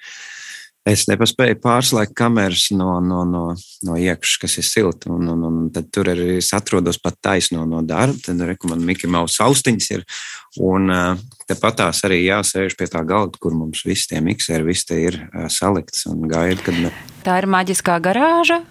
Es 0.86 1.08
nepaspēju 1.10 1.58
pārslēgt 1.64 2.14
kameras 2.14 2.68
no, 2.78 3.00
no, 3.02 3.24
no, 3.26 3.46
no 3.88 3.96
iekšas, 3.98 4.36
kas 4.44 4.58
ir 4.62 4.66
silta. 4.68 5.10
Un, 5.10 5.32
un, 5.34 5.46
un 5.48 5.56
tad 5.74 5.88
tur 5.90 6.12
arī 6.12 6.36
es 6.38 6.52
atrodos 6.54 7.00
pat 7.02 7.18
taisno 7.26 7.64
no 7.66 7.80
darba. 7.82 8.14
Tad 8.28 8.44
man 8.70 8.84
Mikls 8.86 9.10
Mausa 9.10 9.48
austiņas 9.48 9.88
ir. 9.96 10.04
Un 10.62 10.94
tepat 11.50 11.80
tās 11.82 12.04
arī 12.06 12.22
jāsēž 12.28 12.78
pie 12.78 12.86
tā 12.94 13.02
galda, 13.02 13.42
kur 13.42 13.58
mums 13.58 13.82
visi 13.88 14.12
tie 14.12 14.22
mikseri, 14.22 14.68
viss 14.68 14.86
te 14.86 15.00
ir 15.08 15.18
salikts 15.50 16.06
un 16.12 16.28
gaida, 16.30 16.62
kad 16.62 16.78
mēs. 16.78 17.02
Tā 17.26 17.40
ir 17.42 17.50
maģiskā 17.50 17.98
garāža. 18.06 18.62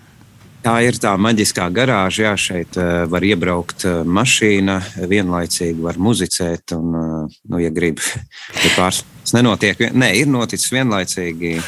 Tā 0.65 0.77
ir 0.87 0.97
tā 1.03 1.17
maģiskā 1.19 1.67
garāža. 1.75 2.29
Jā, 2.29 2.37
šeit 2.39 2.79
uh, 2.79 3.09
var 3.11 3.27
iebraukt 3.27 3.89
mašīna, 4.07 4.79
vienlaicīgi 5.11 5.83
var 5.83 5.99
muzicēt. 5.99 6.79
Un, 6.79 6.95
nu, 7.27 7.61
ja 7.61 7.75
grib, 7.75 7.99
ja 8.65 8.73
pārspējas 9.25 9.35
nenotiek, 9.35 9.79
nē, 9.95 10.11
ir 10.21 10.29
noticis 10.29 10.71
vienlaicīgi. 10.73 11.61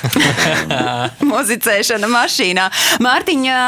Muzicēšana 1.31 2.09
mašīnā. 2.09 2.69
Mārtiņa, 3.01 3.59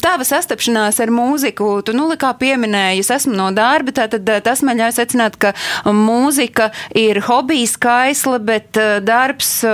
tava 0.00 0.24
sastapšanās 0.24 1.00
ar 1.00 1.10
mūziku, 1.10 1.82
tu 1.82 1.92
nu 1.92 2.08
kā 2.16 2.32
pieminēji, 2.38 3.00
es 3.00 3.10
esmu 3.10 3.34
no 3.36 3.50
darba, 3.52 3.92
tad 3.92 4.14
tas 4.44 4.62
man 4.62 4.78
ļauj 4.78 4.96
secināt, 4.98 5.36
ka 5.36 5.54
mūzika 5.86 6.70
ir 6.94 7.20
hobijs, 7.26 7.76
kaisla, 7.76 8.38
bet 8.38 8.78
darbs, 9.02 9.64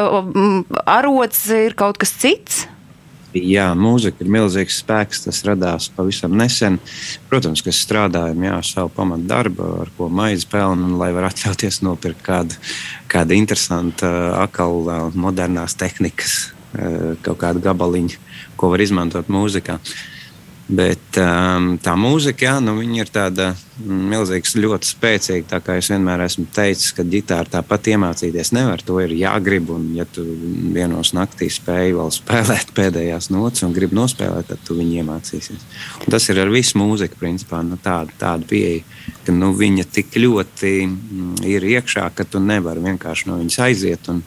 arots 0.87 1.47
ir 1.51 1.75
kaut 1.77 1.99
kas 1.99 2.13
cits. 2.17 2.67
Jā, 3.37 3.67
mūzika 3.77 4.25
ir 4.25 4.31
milzīgs 4.33 4.81
spēks. 4.81 5.25
Tas 5.27 5.43
radās 5.45 5.91
pavisam 5.93 6.37
nesen. 6.39 6.79
Protams, 7.31 7.63
ka 7.65 7.75
strādājam 7.75 8.47
jā, 8.49 8.57
savu 8.65 8.93
pamatu 8.97 9.29
darbu, 9.29 9.69
ar 9.85 9.93
ko 9.99 10.09
maizi 10.09 10.49
pelnu, 10.51 10.93
un 10.93 10.99
lai 11.01 11.13
varētu 11.17 11.45
atļauties 11.45 11.83
nopirkt 11.85 12.25
kādu, 12.27 12.59
kādu 13.13 13.37
interesantu, 13.37 14.09
akal 14.41 15.13
modernās 15.15 15.77
tehnikas, 15.79 16.37
kaut 17.27 17.41
kādu 17.43 17.65
gabaliņu, 17.65 18.21
ko 18.57 18.73
var 18.73 18.85
izmantot 18.85 19.29
mūzikā. 19.33 19.81
Uh, 19.81 20.16
Bet 20.67 21.15
um, 21.23 21.77
tā 21.79 21.93
mūzika, 21.95 22.43
jā, 22.49 22.55
nu, 22.59 22.73
ir 22.83 23.07
tāda 23.15 23.53
milzīga, 23.87 24.51
ļoti 24.65 24.89
spēcīga. 24.89 25.47
Tā 25.53 25.61
kā 25.63 25.77
es 25.79 25.93
vienmēr 25.93 26.25
esmu 26.25 26.49
teicis, 26.51 26.91
ka 26.97 27.05
ģitāra 27.07 27.47
tāpat 27.53 27.93
iemācīties 27.93 28.51
nevar. 28.57 28.83
To 28.89 28.99
ir 29.05 29.15
jāgrib. 29.15 29.71
Un, 29.77 29.87
ja 29.95 30.09
tu 30.11 30.25
vienos 30.75 31.13
naktī 31.15 31.47
spēj 31.55 31.95
vēl 32.01 32.11
spēlēt 32.19 32.75
pēdējās 32.75 33.31
notis 33.31 33.63
un 33.63 33.77
gribi 33.77 33.95
nospēlēt, 33.99 34.51
tad 34.51 34.67
tu 34.67 34.75
viņu 34.81 35.05
iemācīsies. 35.05 35.67
Un 36.03 36.17
tas 36.17 36.27
ir 36.35 36.43
ar 36.43 36.51
visu 36.51 36.83
mūziku, 36.83 37.21
principā, 37.23 37.63
nu, 37.63 37.79
tāda, 37.83 38.11
tāda 38.19 38.51
pieeja, 38.51 38.83
ka 39.23 39.37
nu, 39.39 39.53
viņa 39.55 39.87
tik 39.87 40.19
ļoti 40.19 40.73
mm, 40.89 41.35
ir 41.47 41.71
iekšā, 41.77 42.11
ka 42.17 42.27
tu 42.27 42.43
nevari 42.43 42.83
vienkārši 42.91 43.31
no 43.31 43.39
viņas 43.39 43.63
aiziet. 43.69 44.11
Un, 44.11 44.25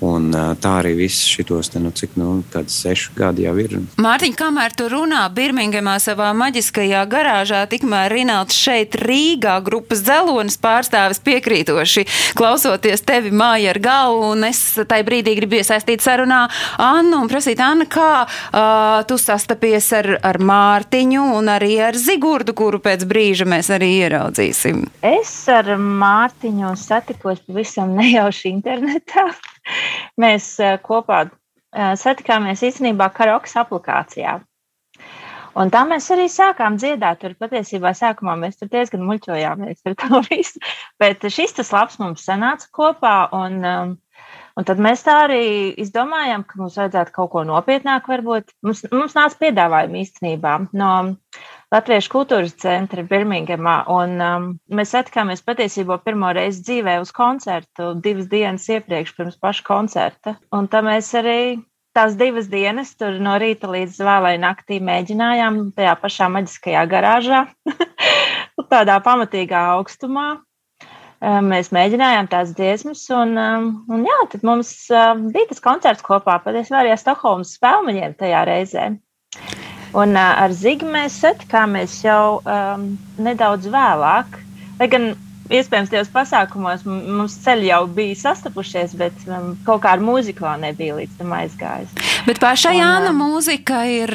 Un, 0.00 0.30
tā 0.32 0.70
arī 0.80 0.94
viss 0.96 1.26
šitos, 1.28 1.68
te, 1.72 1.80
nu, 1.82 1.90
cik 1.92 2.14
nu, 2.16 2.40
seši 2.50 3.12
gadi 3.16 3.44
jau 3.44 3.52
ir. 3.60 3.76
Mārtiņ, 4.00 4.32
kamēr 4.38 4.72
tu 4.76 4.86
runā 4.88 5.26
Birmingemā 5.36 5.98
savā 6.00 6.30
maģiskajā 6.40 7.02
garāžā, 7.10 7.66
tikmēr 7.68 8.08
Rinalds 8.14 8.56
šeit 8.56 8.96
Rīgā 8.96 9.58
grupas 9.66 10.00
dzelonis 10.06 10.56
pārstāvis 10.62 11.20
piekrītoši 11.26 12.06
klausoties 12.38 13.04
tevi 13.04 13.32
māja 13.34 13.74
ar 13.74 13.80
galvu, 13.84 14.32
un 14.32 14.48
es 14.48 14.62
tai 14.88 15.02
brīdī 15.04 15.36
gribu 15.36 15.60
iesaistīt 15.60 16.00
sarunā 16.04 16.46
Annu 16.80 17.20
un 17.20 17.28
prasīt, 17.28 17.60
Anna, 17.60 17.84
kā 17.90 18.24
uh, 18.24 19.04
tu 19.04 19.20
sastapies 19.20 19.92
ar, 20.00 20.14
ar 20.24 20.40
Mārtiņu 20.40 21.28
un 21.36 21.52
arī 21.52 21.74
ar 21.90 21.98
Zigurdu, 22.00 22.56
kuru 22.56 22.80
pēc 22.80 23.04
brīža 23.10 23.44
mēs 23.48 23.68
arī 23.76 23.92
ieraudzīsim? 24.06 24.86
Es 25.04 25.36
ar 25.52 25.74
Mārtiņu 25.76 26.72
satikos 26.80 27.44
pavisam 27.44 27.92
nejauši 28.00 28.48
internetā. 28.54 29.28
Mēs 30.22 30.52
kopā 30.86 31.24
satikāmies 31.70 32.64
īstenībā 32.66 33.10
karaoke 33.14 33.50
aplikācijā. 33.60 34.40
Un 35.58 35.70
tā 35.70 35.82
mēs 35.88 36.06
arī 36.14 36.28
sākām 36.30 36.76
dziedāt. 36.78 37.20
Tur 37.22 37.34
patiesībā 37.40 37.90
sākumā 37.96 38.36
mēs 38.38 38.60
tur 38.60 38.70
diezgan 38.70 39.02
muļķojāmies 39.06 39.82
ar 39.86 39.96
to 39.98 40.20
visu. 40.30 40.62
Bet 41.00 41.26
šis 41.26 41.56
tas 41.58 41.72
labs 41.74 41.98
mums 42.02 42.26
sanāca 42.26 42.70
kopā. 42.76 43.16
Un, 43.36 43.58
um, 43.66 43.96
Un 44.60 44.66
tad 44.68 44.80
mēs 44.82 45.00
tā 45.06 45.14
arī 45.24 45.44
izdomājām, 45.80 46.42
ka 46.44 46.58
mums 46.60 46.74
vajadzētu 46.76 47.14
kaut 47.14 47.30
ko 47.32 47.44
nopietnāku. 47.48 48.12
Varbūt. 48.12 48.52
Mums, 48.66 48.82
mums 48.92 49.16
nāca 49.16 49.38
piedāvājumi 49.40 50.02
īstenībā 50.04 50.56
no 50.76 50.90
Latviešu 51.72 52.10
kultūras 52.12 52.52
centra 52.60 53.04
Birmingemā. 53.08 53.76
Un, 53.94 54.12
um, 54.20 54.46
mēs 54.76 54.92
satikāmies 54.92 55.40
patiesībā 55.46 55.96
pirmo 56.04 56.34
reizi 56.36 56.60
dzīvē 56.66 56.98
uz 57.00 57.14
koncertu 57.16 57.94
divas 58.04 58.28
dienas 58.28 58.68
iepriekš, 58.68 59.14
pirms 59.16 59.40
paša 59.40 59.64
koncerta. 59.70 60.36
Un 60.52 60.68
tā 60.68 60.84
mēs 60.84 61.08
arī 61.16 61.40
tās 61.96 62.18
divas 62.20 62.50
dienas, 62.52 62.92
tur 63.00 63.16
no 63.22 63.38
rīta 63.40 63.70
līdz 63.70 63.96
vēlai 64.04 64.34
naktī 64.42 64.82
mēģinājām 64.84 65.62
tajā 65.78 65.96
pašā 66.04 66.28
maģiskajā 66.36 66.84
garāžā, 66.90 67.46
tādā 68.74 69.00
pamatīgā 69.08 69.64
augstumā. 69.78 70.28
Mēs 71.20 71.68
mēģinājām 71.68 72.30
tās 72.32 72.54
dziesmas, 72.56 73.02
un, 73.12 73.36
un 73.36 74.04
jā, 74.08 74.18
tad 74.32 74.44
mums 74.46 74.72
um, 74.88 75.26
bija 75.34 75.50
tas 75.50 75.60
koncerts 75.60 76.04
kopā 76.06 76.38
patiesībā 76.40 76.78
arī 76.80 76.94
ar 76.94 77.00
Stokholmas 77.00 77.50
spēlmaņiem 77.58 78.14
tajā 78.16 78.44
reizē. 78.48 78.86
Un 79.92 80.14
uh, 80.16 80.30
ar 80.40 80.54
Zigu 80.56 80.88
mēs 80.88 81.18
satikāmies 81.20 81.98
jau 82.06 82.38
um, 82.40 82.94
nedaudz 83.20 83.68
vēlāk. 83.68 84.38
Lai 84.78 84.88
gan 84.88 85.10
iespējams 85.52 85.90
tajos 85.92 86.08
pasākumos 86.14 86.86
mums 86.88 87.34
ceļi 87.44 87.68
jau 87.68 87.82
bija 87.92 88.16
sastapušies, 88.22 88.94
bet 88.96 89.26
um, 89.28 89.50
kaut 89.66 89.82
kā 89.84 89.92
ar 89.98 90.00
mūziku 90.00 90.46
vēl 90.46 90.62
nebija 90.62 90.96
līdz 91.02 91.18
tam 91.18 91.34
aizgājis. 91.36 91.92
Bet 92.24 92.40
pašai 92.40 92.78
Jāna 92.78 93.10
mūzika 93.16 93.82
ir 93.92 94.14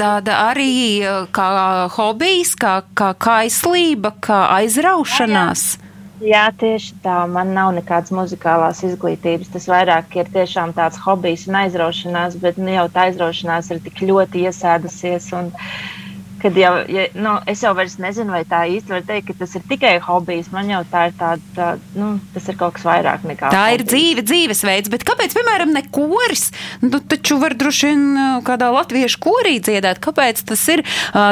tāda 0.00 0.38
arī 0.46 1.04
kā 1.28 1.50
hobijs, 1.92 2.54
kā, 2.56 2.78
kā 2.96 3.10
kaislība, 3.20 4.14
kā 4.24 4.40
aizraušanās. 4.62 5.66
Jā, 5.76 5.82
jā. 5.82 5.87
Jā, 6.18 6.48
tieši 6.60 6.96
tā. 7.04 7.16
Man 7.30 7.52
nav 7.54 7.70
nekādas 7.76 8.10
muzikālās 8.14 8.82
izglītības. 8.88 9.52
Tas 9.54 9.68
vairāk 9.70 10.16
ir 10.18 10.30
tiešām 10.34 10.74
tāds 10.74 10.98
hobijs 11.04 11.46
un 11.50 11.60
aizraušanās, 11.60 12.38
bet 12.42 12.58
nu, 12.58 12.72
jau 12.74 12.88
tā 12.96 13.06
aizraušanās 13.10 13.70
ir 13.74 13.82
tik 13.86 14.02
ļoti 14.10 14.42
iesēdusies. 14.48 15.30
Un, 15.38 15.52
uh, 15.54 16.07
kad 16.42 16.56
jau, 16.58 16.72
ja, 16.90 17.06
nu, 17.18 17.34
es 17.50 17.62
jau 17.64 17.72
nezinu, 17.76 18.32
vai 18.34 18.44
tā 18.48 18.62
īsti 18.70 18.94
var 18.94 19.04
teikt, 19.08 19.30
ka 19.30 19.38
tas 19.42 19.54
ir 19.58 19.64
tikai 19.68 19.94
hobijs. 20.04 20.50
Man 20.54 20.70
jau 20.70 20.82
tā 20.90 21.08
ir 21.10 21.16
tāda, 21.18 21.52
tā, 21.56 21.68
nu, 21.98 22.10
tas 22.34 22.48
ir 22.50 22.58
kaut 22.60 22.76
kas 22.78 22.86
vairāk 22.88 23.26
nekā. 23.28 23.52
Tā 23.54 23.64
hobijs. 23.66 23.78
ir 23.78 23.86
dzīve, 23.90 24.24
dzīvesveids, 24.30 24.92
bet 24.92 25.06
kāpēc, 25.08 25.36
piemēram, 25.38 25.74
ne 25.76 25.84
koris? 25.94 26.48
Nu, 26.84 27.00
taču 27.00 27.40
var 27.42 27.56
droši 27.58 27.92
vien 27.92 28.04
kādā 28.46 28.70
latviešu 28.74 29.22
korī 29.22 29.58
dziedāt. 29.62 30.02
Kāpēc 30.04 30.44
tas 30.48 30.66
ir? 30.72 30.84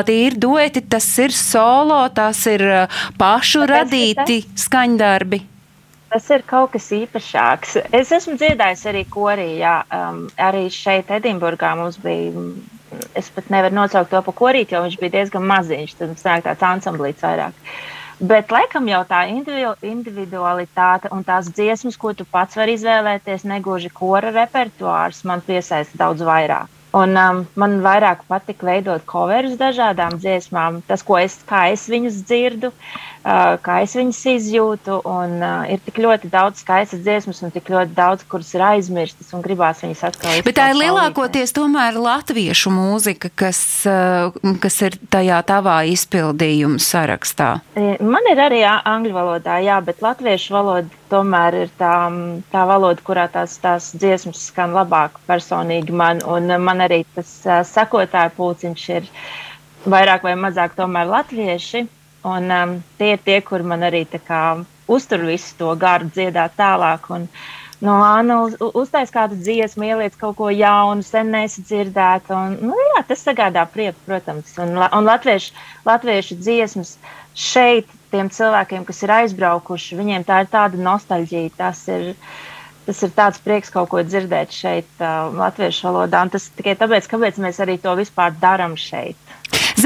Tie 0.06 0.20
ir 0.26 0.38
dueti, 0.40 0.82
tas 0.82 1.08
ir 1.22 1.34
solo, 1.36 2.00
tas 2.14 2.42
ir 2.50 2.64
pašu 3.20 3.64
Tāpēc, 3.64 3.74
radīti 3.74 4.40
skaņdarbi. 4.66 5.42
Tas 6.12 6.28
ir 6.30 6.44
kaut 6.46 6.70
kas 6.72 6.86
īpašāks. 6.94 7.76
Es 7.96 8.12
esmu 8.14 8.36
dziedājis 8.38 8.84
arī 8.88 9.02
korī. 9.10 9.48
Jā, 9.58 9.80
um, 9.90 10.22
arī 10.38 10.68
šeit, 10.72 11.10
Edinburgā, 11.12 11.74
mums 11.78 11.98
bija 12.02 12.46
es 13.14 13.28
pat 13.34 13.50
nevaru 13.52 13.74
nosaukt 13.78 14.10
to 14.12 14.22
par 14.26 14.36
korīti, 14.36 14.74
jo 14.76 14.82
viņš 14.84 14.96
bija 15.00 15.14
diezgan 15.18 15.46
maziņš. 15.50 15.94
Tad 15.98 16.14
nāk 16.16 16.46
tāds 16.46 16.66
ansamblīts 16.70 17.24
vairāk. 17.26 17.60
Bet 18.16 18.52
laikam 18.54 18.86
jau 18.88 19.02
tā 19.04 19.26
individualitāte 19.28 21.10
un 21.12 21.24
tās 21.24 21.50
dziesmas, 21.52 21.98
ko 22.00 22.14
tu 22.16 22.24
pats 22.24 22.56
vari 22.56 22.78
izvēlēties, 22.78 23.44
negluži 23.44 23.92
kora 23.92 24.32
repertuārs, 24.32 25.20
man 25.28 25.44
piesaista 25.44 26.00
daudz 26.00 26.24
vairāk. 26.24 26.72
Un, 26.96 27.12
um, 27.20 27.42
man 27.60 27.74
vairāk 27.84 28.22
patīk 28.24 28.62
veidot 28.64 29.04
coverus 29.04 29.58
dažādām 29.60 30.16
dziesmām, 30.16 30.80
tas, 30.88 31.04
es, 31.20 31.34
kā 31.44 31.66
es 31.74 31.84
viņus 31.92 32.22
dzirdu, 32.24 32.70
uh, 32.72 33.15
kā 33.26 33.80
es 33.82 33.94
viņus 33.98 34.20
izjūtu. 34.30 35.00
Un, 35.10 35.36
uh, 35.42 35.64
ir 35.70 35.80
tik 35.82 35.98
ļoti 36.02 36.30
daudz 36.30 36.62
skaistas 36.62 37.02
dziesmas, 37.02 37.42
un 37.42 37.52
tik 37.54 37.70
ļoti 37.72 37.94
daudz, 37.96 38.26
kuras 38.30 38.52
ir 38.54 38.62
aizmirstas, 38.62 39.32
un 39.34 39.42
gribās 39.44 39.82
viņas 39.82 40.04
atkal 40.10 40.30
izdarīt. 40.30 40.46
Bet 40.46 40.58
tā 40.58 40.68
ir 40.70 40.78
lielākoties 40.78 41.54
tomēr 41.56 41.98
latviešu 41.98 42.70
mūzika, 42.74 43.30
kas, 43.34 43.60
uh, 43.90 44.36
kas 44.62 44.78
ir 44.86 44.98
tajā 45.10 45.40
tavā 45.48 45.80
izpildījuma 45.90 46.78
sarakstā. 46.82 47.50
Man 47.76 48.30
ir 48.30 48.42
arī 48.46 48.62
angļu 48.66 49.16
valodā, 49.16 49.58
jā, 49.64 49.80
bet 49.84 50.04
latviešu 50.04 50.54
valoda 50.54 51.02
tomēr 51.10 51.60
ir 51.64 51.74
tā, 51.80 51.96
tā 52.52 52.62
valoda, 52.68 53.02
kurā 53.06 53.26
tās, 53.32 53.58
tās 53.62 53.90
dziesmas 53.98 54.46
skan 54.52 54.74
labāk 54.76 55.18
personīgi 55.26 55.94
man. 55.94 56.22
Un 56.30 56.54
man 56.62 56.86
arī 56.86 57.02
tas 57.18 57.40
uh, 57.48 57.60
sekotāju 57.66 58.36
pulciņš 58.38 58.88
ir 59.00 59.10
vairāk 59.86 60.26
vai 60.26 60.38
mazāk 60.38 60.78
tomēr 60.78 61.10
latvieši. 61.10 61.86
Un 62.26 62.50
um, 62.50 62.78
tie 62.98 63.12
ir 63.14 63.22
tie, 63.22 63.38
kur 63.44 63.62
man 63.62 63.86
arī 63.86 64.06
kā, 64.26 64.42
uztur 64.90 65.22
visu 65.28 65.54
to 65.60 65.76
garu 65.78 66.10
dziedāt 66.10 66.58
tālāk. 66.58 67.06
Un, 67.14 67.30
No 67.80 67.92
Anna 68.00 68.38
uz, 68.40 68.54
uztais 68.72 69.10
kādu 69.12 69.36
dziesmu, 69.36 69.84
ieliec 69.84 70.14
kaut 70.16 70.38
ko 70.38 70.48
jaunu, 70.48 71.04
sen 71.04 71.28
nesadzirdētu. 71.34 72.32
Un, 72.32 72.54
nu, 72.70 72.76
jā, 72.94 73.02
tas 73.04 73.24
sagādā 73.26 73.66
prieku, 73.68 74.00
protams. 74.08 74.54
Un, 74.62 74.78
un 74.80 75.04
latviešu, 75.04 75.52
latviešu 75.84 76.38
dziesmas 76.40 76.94
šeit 77.36 77.90
tiem 78.14 78.30
cilvēkiem, 78.32 78.86
kas 78.88 79.02
ir 79.04 79.12
aizbraukuši, 79.18 79.98
viņiem 80.00 80.24
tā 80.24 80.40
ir 80.44 80.50
tāda 80.54 80.80
nostalģija. 80.80 81.52
Tas 81.58 81.82
ir, 81.92 82.14
tas 82.88 83.04
ir 83.04 83.12
tāds 83.18 83.44
prieks 83.44 83.74
kaut 83.74 83.92
ko 83.92 84.00
dzirdēt 84.00 84.56
šeit, 84.56 84.88
uh, 85.02 85.28
latviešu 85.36 85.90
valodā. 85.90 86.24
Un 86.24 86.32
tas 86.32 86.48
tikai 86.56 86.78
tāpēc, 86.80 87.10
kāpēc 87.12 87.44
mēs 87.44 87.60
arī 87.60 87.76
to 87.82 87.92
vispār 88.00 88.32
darām 88.40 88.78
šeit. 88.80 89.20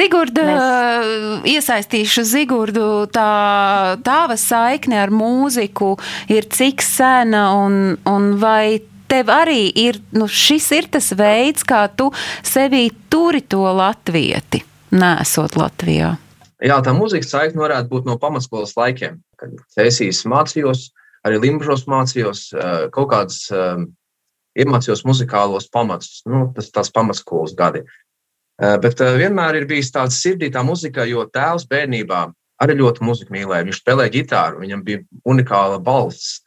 Zigurda, 0.01 0.45
Mēs... 0.49 1.49
iesaistīšu 1.51 2.25
Zigurdu, 2.25 2.87
tā 3.13 3.99
tava 4.07 4.37
saikne 4.41 5.01
ar 5.03 5.13
mūziku 5.13 5.97
ir 6.33 6.49
cik 6.49 6.85
sena 6.85 7.51
un, 7.59 7.99
un 8.09 8.31
vai 8.41 8.81
tev 9.11 9.33
arī 9.35 9.67
ir, 9.83 9.99
nu 10.17 10.29
šis 10.31 10.71
ir 10.79 10.89
tas 10.95 11.11
veids, 11.19 11.67
kā 11.67 11.85
tu 11.93 12.09
sevī 12.47 12.87
turi 13.13 13.43
to 13.43 13.67
latvieti, 13.77 14.63
nesot 14.95 15.59
Latvijā? 15.61 16.15
Jā, 16.61 16.81
tā 16.85 16.95
mūzikas 16.97 17.33
saikne 17.33 17.65
varētu 17.65 17.93
būt 17.93 18.09
no 18.09 18.17
pamatskolas 18.21 18.77
laikiem, 18.79 19.21
kad 19.41 19.57
Cēsīs 19.75 20.23
mācījos, 20.29 20.91
arī 21.27 21.41
Limbužos 21.45 21.87
mācījos, 21.91 22.51
kaut 22.95 23.11
kādas 23.13 23.43
iemācījos 24.61 25.05
muzikālos 25.09 25.69
pamatus, 25.73 26.23
nu, 26.29 26.47
tas 26.57 26.71
tās 26.73 26.93
pamatskolas 26.95 27.57
gadi. 27.59 27.85
Bet 28.61 29.01
vienmēr 29.01 29.57
ir 29.57 29.65
bijis 29.71 29.89
tāds 29.95 30.19
sirdī 30.21 30.51
tā 30.53 30.61
muzika, 30.67 31.07
jo 31.09 31.25
tēvs 31.33 31.65
bērnībā 31.71 32.27
arī 32.61 32.77
ļoti 32.77 33.05
muziku 33.09 33.33
mīlēja. 33.33 33.65
Viņš 33.69 33.79
spēlēja 33.81 34.13
ģitāru, 34.19 34.61
viņam 34.61 34.83
bija 34.85 35.01
unikāla 35.25 35.79
balss. 35.81 36.43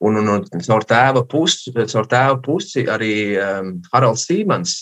Un, 0.00 0.16
un, 0.22 0.30
un 0.40 0.62
caur 0.62 0.86
tēva 0.86 1.24
pusi, 1.28 1.74
caur 1.74 2.06
tēva 2.08 2.38
pusi 2.40 2.86
arī 2.88 3.34
um, 3.36 3.74
Haralds 3.92 4.28
Sīmans, 4.28 4.76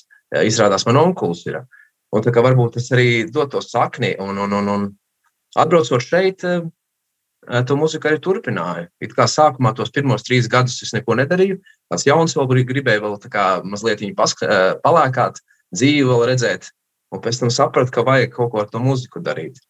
izrādās 0.45 0.87
man 0.87 1.01
onkulis 1.01 1.47
ir. 1.49 1.63
Un 2.15 2.25
tā 2.25 2.33
kā 2.33 2.43
varbūt 2.45 2.77
tas 2.79 2.89
arī 2.95 3.27
dod 3.33 3.51
to 3.53 3.63
sakni, 3.65 4.15
un, 4.23 4.39
un, 4.39 4.53
un, 4.61 4.69
un 4.73 4.87
atbraucot 5.59 6.05
šeit, 6.05 6.45
eh, 6.47 6.63
to 7.67 7.77
mūziku 7.79 8.11
arī 8.11 8.21
turpināju. 8.23 8.87
It 9.03 9.17
kā 9.17 9.27
sākumā 9.31 9.75
tos 9.77 9.93
pirmos 9.95 10.25
trīs 10.27 10.49
gadus 10.51 10.79
es 10.87 10.95
neko 10.97 11.19
nedarīju. 11.19 11.59
Tāds 11.91 12.07
jauns 12.07 12.37
vēl 12.37 12.65
gribēju 12.71 13.05
vēl 13.05 13.19
tā 13.23 13.33
kā 13.33 13.47
mazliet 13.65 14.05
eh, 14.07 14.75
palēkāt, 14.85 15.43
dzīvi 15.75 16.07
vēl 16.09 16.27
redzēt, 16.31 16.71
un 17.15 17.23
pēc 17.23 17.41
tam 17.43 17.55
sapratu, 17.55 17.93
ka 17.95 18.07
vajag 18.07 18.35
kaut 18.35 18.53
ko 18.53 18.63
ar 18.65 18.71
to 18.73 18.83
mūziku 18.83 19.23
darīt. 19.25 19.61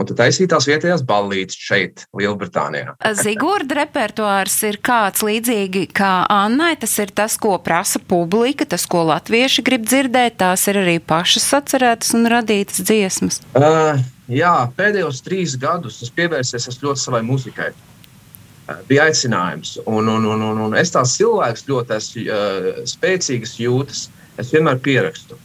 Un 0.00 0.06
tad 0.08 0.16
taisīja 0.22 0.54
tās 0.54 0.64
vietējās 0.70 1.02
ballītes 1.04 1.58
šeit, 1.60 2.06
Lielbritānijā. 2.16 2.94
Zigorda 3.22 3.76
repertuārs 3.82 4.54
ir 4.64 4.78
kāds 4.80 5.20
līdzīgi 5.26 5.84
kā 5.92 6.24
Annai. 6.32 6.72
Tas 6.80 6.94
ir 7.02 7.12
tas, 7.12 7.36
ko 7.40 7.58
prasa 7.60 8.00
publika, 8.00 8.64
tas, 8.64 8.86
ko 8.88 9.02
latvieši 9.10 9.64
grib 9.66 9.84
dzirdēt. 9.84 10.38
Tās 10.40 10.64
ir 10.72 10.80
arī 10.80 10.96
pašas 10.96 11.50
atcerētas 11.60 12.14
un 12.16 12.24
radītas 12.32 12.80
dziesmas. 12.88 13.42
Uh, 13.52 14.00
jā, 14.32 14.54
pēdējos 14.80 15.20
trīs 15.28 15.58
gadus 15.60 16.00
es 16.06 16.14
pievērsies 16.16 16.80
ļoti 16.80 17.04
savai 17.04 17.20
muzikai. 17.28 17.68
Uh, 17.76 18.80
bija 18.88 19.10
aicinājums, 19.10 19.76
un, 19.84 20.08
un, 20.08 20.24
un, 20.24 20.48
un, 20.48 20.66
un 20.70 20.80
es 20.80 20.96
tās 20.96 21.18
cilvēks 21.20 21.68
ļoti 21.68 21.98
esmu 22.00 22.24
uh, 22.24 22.74
spēcīgas 22.88 23.58
jūtas. 23.60 24.06
Es 24.40 24.56
vienmēr 24.56 24.80
pierakstu. 24.80 25.36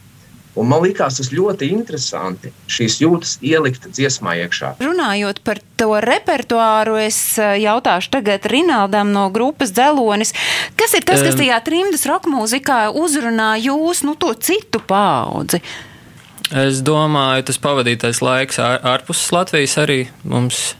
Un 0.58 0.66
man 0.70 0.82
liekas, 0.82 1.20
tas 1.20 1.30
ļoti 1.30 1.68
interesanti 1.70 2.50
šīs 2.70 2.98
jūtas 3.02 3.36
ielikt 3.46 3.86
dziesmā 3.94 4.34
iekšā. 4.42 4.74
Runājot 4.82 5.42
par 5.46 5.60
to 5.78 5.92
repertuāru, 6.02 6.96
es 7.00 7.18
eh, 7.38 7.58
jautāšu 7.62 8.10
tagad 8.18 8.48
Rinaldam 8.50 9.12
no 9.14 9.28
grupas 9.34 9.70
Dzelonis. 9.76 10.34
Kas 10.78 10.96
ir 10.98 11.06
tas, 11.06 11.22
kas 11.22 11.38
tajā 11.38 11.60
trimdas 11.66 12.06
roka 12.10 12.30
mūzikā 12.32 12.88
uzrunā 12.90 13.54
jūs, 13.62 14.02
nu, 14.06 14.16
to 14.18 14.34
citu 14.34 14.82
paudzi? 14.82 15.62
Es 16.48 16.82
domāju, 16.82 17.44
tas 17.50 17.60
pavadītais 17.60 18.22
laiks 18.24 18.58
ārpus 18.58 19.26
Latvijas 19.36 19.76
arī 19.82 20.06
mums 20.24 20.72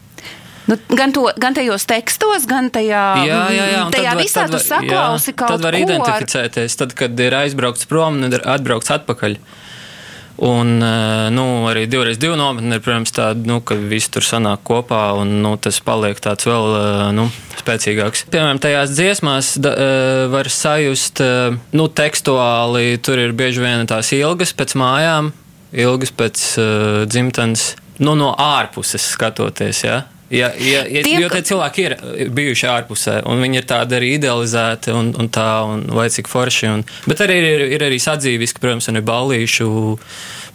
Nu, 0.69 0.77
gan, 0.93 1.13
to, 1.17 1.23
gan 1.41 1.55
tajos 1.57 1.87
tekstos, 1.89 2.45
gan 2.49 2.67
tajā, 2.69 3.05
jā, 3.25 3.39
jā, 3.57 3.69
jā. 3.73 3.85
tajā 3.95 4.11
var, 4.13 4.21
visā 4.21 4.43
tu 4.53 4.59
saklausi 4.61 5.31
jā, 5.31 5.37
kaut 5.41 5.49
ko. 5.49 5.57
Tad 5.57 5.65
var 5.65 5.77
identificēties, 5.79 6.77
tad, 6.77 6.93
kad 6.99 7.23
ir 7.25 7.37
aizbraukts 7.39 7.89
prom 7.89 8.19
un 8.27 8.37
atbraukts 8.37 8.93
atpakaļ. 8.99 9.39
Un 10.39 10.77
nu, 11.35 11.45
arī 11.67 11.89
divreiz 11.91 12.19
divu 12.23 12.37
nometni 12.39 12.77
ir, 12.77 12.83
protams, 12.85 13.11
tāda, 13.15 13.43
nu, 13.49 13.57
ka 13.59 13.75
visi 13.75 14.13
tur 14.15 14.23
sanāk 14.23 14.63
kopā 14.69 15.01
un 15.19 15.41
nu, 15.43 15.57
tas 15.59 15.81
paliek 15.83 16.21
tāds 16.23 16.47
vēl 16.47 16.77
nu, 17.17 17.25
spēcīgāks. 17.59 18.29
Piemēram, 18.31 18.61
tajās 18.63 18.93
dziesmās 18.95 19.57
da, 19.59 19.73
var 20.31 20.51
sajust, 20.53 21.25
nu, 21.75 21.89
tekstuāli 21.91 23.01
tur 23.03 23.19
ir 23.25 23.35
bieži 23.35 23.65
vien 23.65 23.83
tās 23.91 24.13
ilgas 24.15 24.55
pēc 24.55 24.77
mājām, 24.79 25.33
ilgas 25.75 26.15
pēc 26.15 26.45
uh, 26.63 27.03
dzimtenes, 27.11 27.73
nu, 27.99 28.15
no 28.15 28.31
ārpuses 28.39 29.11
skatoties. 29.17 29.83
Ja? 29.89 30.05
Ja, 30.31 30.51
ja, 30.61 30.83
ja, 30.85 31.03
Tie, 31.07 31.15
jo 31.23 31.29
tie 31.33 31.41
cilvēki 31.41 31.85
ir 31.87 31.95
bijuši 32.37 32.67
ārpusē, 32.69 33.15
un 33.31 33.41
viņi 33.41 33.63
ir 33.63 33.69
tādi 33.69 33.97
arī 33.97 34.11
idealizēti, 34.19 34.93
un, 34.93 35.15
un 35.17 35.31
tā, 35.33 35.49
un 35.65 35.87
vai 35.97 36.11
cik 36.13 36.29
forši. 36.29 36.69
Un, 36.69 36.85
bet 37.09 37.23
arī 37.25 37.39
ir, 37.55 37.65
ir 37.79 37.85
arī 37.87 37.97
sadzīviski, 38.03 38.61
protams, 38.61 38.91
un 38.93 39.01
ir 39.01 39.07
ballīšu 39.09 39.71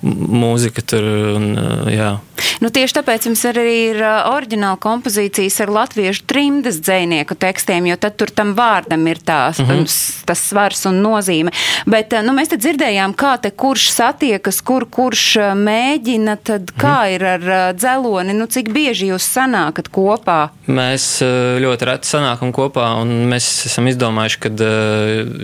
mūzika 0.04 0.84
tur. 0.86 1.08
Un, 1.38 1.50
jā. 1.92 2.14
Nu, 2.62 2.70
tieši 2.74 2.98
tāpēc 3.00 3.28
jums 3.28 3.42
arī 3.50 3.66
ir 3.90 4.00
oriģināla 4.04 4.78
kompozīcijas 4.84 5.60
ar 5.64 5.72
latviešu 5.74 6.26
trimdas 6.30 6.80
dzēnieku 6.84 7.36
tekstiem, 7.40 7.88
jo 7.90 7.98
tad 8.00 8.18
tur 8.20 8.32
tam 8.36 8.54
vārdam 8.58 9.08
ir 9.10 9.20
tās, 9.24 9.60
mm 9.60 9.70
-hmm. 9.70 10.24
tas 10.28 10.44
svars 10.50 10.86
un 10.86 11.02
nozīme. 11.04 11.52
Bet 11.86 12.14
nu, 12.24 12.34
mēs 12.36 12.54
dzirdējām, 12.54 13.16
kā 13.16 13.38
te 13.42 13.52
kurš 13.52 13.90
satiekas, 13.92 14.62
kur 14.62 14.86
kurš 14.90 15.26
mēģina, 15.56 16.38
tad 16.44 16.72
kā 16.78 17.00
mm 17.00 17.08
-hmm. 17.08 17.16
ir 17.16 17.26
ar 17.26 17.74
dzeloni, 17.76 18.34
nu 18.34 18.46
cik 18.46 18.70
bieži 18.70 19.12
jūs 19.12 19.28
sanākat 19.38 19.90
kopā? 19.90 20.50
Mēs 20.68 21.22
ļoti 21.60 21.86
reti 21.86 22.08
sanākam 22.08 22.52
kopā, 22.52 23.02
un 23.02 23.30
mēs 23.30 23.66
esam 23.66 23.88
izdomājuši, 23.88 24.40
ka 24.40 24.50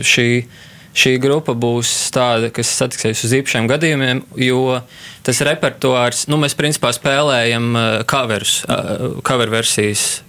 šī 0.01 0.45
šī 0.97 1.17
grupa 1.21 1.53
būs 1.57 1.91
tāda, 2.15 2.49
kas 2.53 2.71
satiksies 2.81 3.25
uz 3.27 3.35
īpašiem 3.41 3.69
gadījumiem, 3.69 4.23
jo 4.41 4.79
tas 5.25 5.43
repertuārs, 5.45 6.25
nu, 6.31 6.39
mēs 6.41 6.57
principā 6.57 6.93
spēlējam 6.95 7.75
coverus, 8.09 8.61
cover 9.27 9.53
versijas 9.53 10.19
Eh, 10.19 10.28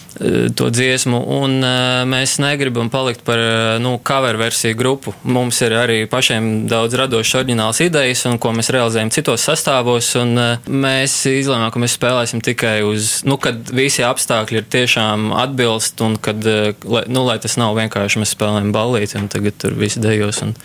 to 0.55 0.69
dziesmu, 0.71 1.19
un 1.41 1.61
uh, 1.63 2.03
mēs 2.09 2.37
negribam 2.43 2.91
palikt 2.91 3.23
par 3.25 3.39
uh, 3.39 3.77
nu, 3.83 3.95
cover 4.05 4.37
versiju 4.41 4.77
grupu. 4.77 5.15
Mums 5.23 5.61
ir 5.63 5.75
arī 5.79 5.99
pašiem 6.11 6.67
daudz 6.71 6.97
radošas 6.99 7.41
oriģinālas 7.41 7.81
idejas, 7.85 8.25
un 8.29 8.41
ko 8.43 8.53
mēs 8.57 8.73
realizējam 8.75 9.13
citos 9.15 9.47
sastāvos, 9.47 10.11
un 10.21 10.35
uh, 10.35 10.67
mēs 10.67 11.15
izlēmām, 11.31 11.71
ka 11.73 11.83
mēs 11.83 11.95
spēlēsim 11.99 12.43
tikai 12.45 12.81
uz, 12.87 13.21
nu, 13.29 13.39
kad 13.41 13.71
visi 13.73 14.05
apstākļi 14.07 14.61
ir 14.61 14.69
tiešām 14.75 15.31
atbilst, 15.45 16.03
un 16.05 16.19
kad, 16.21 16.43
uh, 16.43 16.75
lai, 16.91 17.07
nu, 17.09 17.25
lai 17.29 17.39
tas 17.43 17.57
nav 17.61 17.79
vienkārši 17.79 18.25
mēs 18.25 18.35
spēlējam 18.35 18.75
ballīti, 18.75 19.19
un 19.23 19.31
tagad 19.33 19.63
tur 19.63 19.79
visi 19.79 20.03
dejos. 20.03 20.43
Un, 20.47 20.57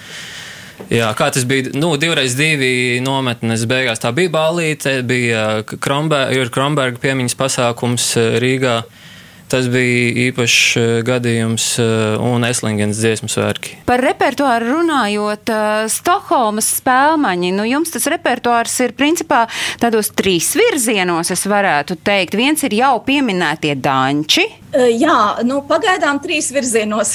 Jā, 0.91 1.07
kā 1.15 1.29
tas 1.31 1.45
bija? 1.47 1.71
Nu, 1.79 1.93
divreiz 1.97 2.33
divi 2.35 2.99
nometnes 3.01 3.63
beigās. 3.65 4.01
Tā 4.03 4.11
bija 4.13 4.29
balīte, 4.29 4.97
bija 5.07 5.63
Kromberga, 5.63 6.43
Kromberga 6.51 6.99
piemiņas 7.01 7.37
pasākums 7.39 8.09
Rīgā. 8.43 8.75
Uh, 8.83 9.05
Tas 9.45 9.67
bija 9.69 10.09
īpašs 10.25 10.61
eh, 10.79 10.91
gadījums 11.05 11.65
eh, 11.81 12.15
un 12.17 12.45
Eslingens 12.47 12.97
dziesmu 12.97 13.29
svētki. 13.29 13.75
Par 13.85 14.01
repertuāru 14.01 14.79
runājot, 14.79 15.51
eh, 15.53 15.85
Stokholmas 15.93 16.71
spēlmaņi, 16.79 17.51
nu 17.53 17.67
jums 17.69 17.93
tas 17.93 18.07
repertuārs 18.09 18.73
ir 18.81 18.95
principā 18.97 19.43
tādos 19.81 20.09
trīs 20.17 20.49
virzienos, 20.57 21.29
es 21.35 21.45
varētu 21.49 21.99
teikt. 22.01 22.37
Viens 22.39 22.65
ir 22.65 22.73
jau 22.79 22.95
pieminētie 23.05 23.75
danči. 23.77 24.47
Jā, 24.75 25.19
nu 25.45 25.61
pagaidām 25.69 26.17
trīs 26.23 26.49
virzienos. 26.51 27.13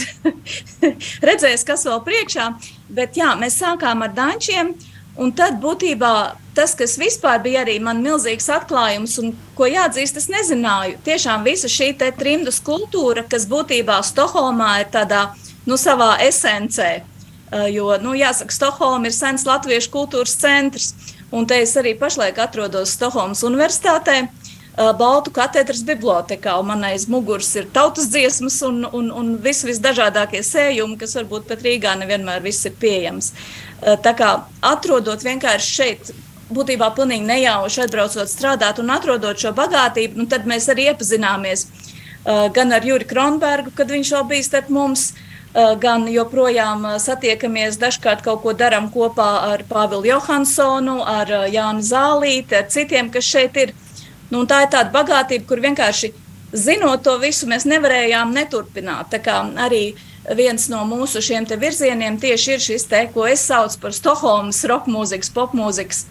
Redzēs, 1.28 1.66
kas 1.66 1.82
vēl 1.88 1.98
priekšā, 2.06 2.46
bet 2.94 3.18
jā, 3.18 3.34
mēs 3.42 3.58
sākām 3.60 4.06
ar 4.06 4.14
dančiem. 4.16 4.72
Un 5.18 5.32
tad 5.34 5.58
būtībā 5.62 6.14
tas, 6.54 6.74
kas 6.78 6.96
vispār 7.00 7.40
bija 7.42 7.64
arī 7.64 7.78
man 7.82 8.02
milzīgs 8.04 8.48
atklājums, 8.52 9.16
un 9.22 9.32
ko 9.58 9.66
jāatzīst, 9.68 10.18
es 10.20 10.28
nezināju. 10.30 10.98
Tiešām 11.06 11.44
visa 11.46 11.70
šī 11.70 11.92
trimdu 11.98 12.52
kultūra, 12.64 13.24
kas 13.28 13.46
būtībā 13.50 14.00
Stokholmā 14.06 14.80
ir 14.84 14.90
tādā 14.92 15.30
nu, 15.66 15.76
savā 15.76 16.16
esencē. 16.26 16.90
Eh, 17.50 17.68
jo, 17.74 17.90
nu, 18.02 18.14
jāsaka, 18.14 18.54
Stokholma 18.54 19.10
ir 19.10 19.16
sens 19.16 19.46
latviešu 19.46 19.90
kultūras 19.90 20.36
centrs. 20.38 20.94
Un 21.30 21.46
te 21.46 21.60
es 21.62 21.76
arī 21.78 21.94
pašlaik 21.98 22.38
atrodos 22.42 22.96
Stokholmas 22.96 23.42
Universitātē, 23.46 24.28
Baltu 24.96 25.32
katedras 25.36 25.82
bibliotekā. 25.84 26.54
Man 26.64 26.86
aiz 26.88 27.04
muguras 27.10 27.50
ir 27.58 27.68
tautas 27.74 28.08
dziesmas 28.12 28.60
un, 28.64 28.86
un, 28.96 29.10
un 29.12 29.34
vis, 29.44 29.60
visdažādākie 29.68 30.40
sējumi, 30.46 30.96
kas 31.00 31.18
varbūt 31.18 31.50
pat 31.50 31.66
Rīgā 31.66 31.98
nevienmēr 32.00 32.40
viss 32.44 32.64
ir 32.64 32.78
pieejams. 32.80 33.34
Tā 33.80 34.14
kā 34.16 34.30
atrodot 34.64 35.20
vienkārši 35.26 35.76
šeit 35.76 36.12
būtībā 36.54 36.90
pilnīgi 36.96 37.26
nejauši 37.28 37.84
atbraucot 37.86 38.30
strādāt 38.30 38.80
un 38.82 38.92
atrodot 38.94 39.38
šo 39.38 39.52
bagātību, 39.56 40.18
nu, 40.20 40.28
tad 40.30 40.48
mēs 40.50 40.68
arī 40.72 40.90
iepazināmies 40.90 41.66
uh, 41.66 42.48
gan 42.54 42.74
ar 42.74 42.86
Juri 42.86 43.06
Kronbergu, 43.08 43.74
kad 43.76 43.90
viņš 43.90 44.14
vēl 44.16 44.30
bija 44.34 44.48
starp 44.50 44.72
mums. 44.74 45.10
Uh, 45.50 45.72
gan 45.82 46.04
joprojām 46.06 46.84
uh, 46.86 46.96
satiekamies, 47.02 47.74
dažkārt 47.82 48.20
kaut 48.22 48.44
ko 48.44 48.52
darām 48.54 48.84
kopā 48.94 49.30
ar 49.48 49.64
Pāvilu 49.66 50.06
Johansonu, 50.06 51.00
ar 51.02 51.32
uh, 51.34 51.46
Jānu 51.50 51.82
Zālīti, 51.82 52.54
ar 52.54 52.68
citiem, 52.70 53.10
kas 53.10 53.26
šeit 53.26 53.58
ir. 53.58 53.72
Nu, 54.30 54.44
tā 54.46 54.64
ir 54.64 54.72
tāda 54.72 54.92
bagātība, 54.94 55.46
kur 55.48 55.62
vienkārši 55.62 56.12
zinot 56.52 57.04
to 57.06 57.16
visu, 57.22 57.48
mēs 57.50 57.66
nevarējām 57.68 58.32
neturpināt. 58.34 59.10
Tā 59.12 59.20
kā 59.22 59.40
arī 59.66 59.94
viens 60.36 60.68
no 60.70 60.82
mūsu 60.88 61.22
šiem 61.24 61.46
virzieniem 61.58 62.18
tieši 62.20 62.52
ir 62.54 62.60
šis 62.62 62.86
te, 62.90 63.06
ko 63.14 63.26
es 63.26 63.46
saucu 63.46 63.80
par 63.86 63.96
Stokholmas 63.96 64.62
roka 64.68 64.90
mūzikas, 64.90 65.32
pop 65.34 65.54
mūzikas 65.56 66.04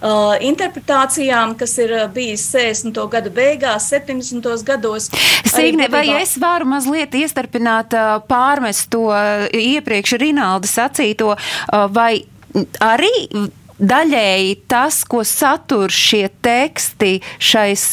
uh, 0.00 0.34
interpretācijām, 0.40 1.54
kas 1.60 1.76
ir 1.82 1.94
uh, 1.94 2.06
bijis 2.12 2.46
60. 2.54 2.96
gadu 3.12 3.32
beigās, 3.34 3.90
70. 3.92 4.48
gados. 4.66 5.10
Sīgne, 5.50 5.90
vai 5.92 6.06
es 6.20 6.36
varu 6.40 6.68
mazliet 6.70 7.14
iestarpināt, 7.14 7.94
uh, 7.94 8.18
pārmest 8.30 8.88
to 8.94 9.06
uh, 9.10 9.46
iepriekš 9.52 10.16
Rinalda 10.22 10.70
sacīto, 10.70 11.34
vai 11.94 12.24
arī 12.82 13.12
daļēji 13.80 14.56
tas, 14.70 15.02
ko 15.08 15.22
satur 15.26 15.92
šie 15.92 16.28
teksti 16.44 17.18
šais 17.40 17.84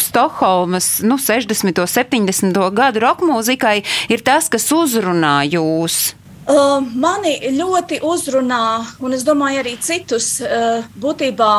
Stokholmas 0.00 1.02
nu, 1.04 1.18
60. 1.20 1.82
un 1.82 1.90
70. 1.90 2.60
gadu 2.72 3.02
roka 3.02 3.26
mūzikai, 3.28 3.82
ir 4.08 4.22
tas, 4.24 4.48
kas 4.48 4.70
uzrunā 4.72 5.42
jūs. 5.50 6.14
Uh, 6.46 6.78
mani 6.94 7.34
ļoti 7.56 7.98
uzrunā, 8.06 8.86
un 9.02 9.16
es 9.16 9.26
domāju, 9.26 9.64
arī 9.64 9.74
citus 9.82 10.36
uh, 10.40 10.86
būtībā 10.96 11.50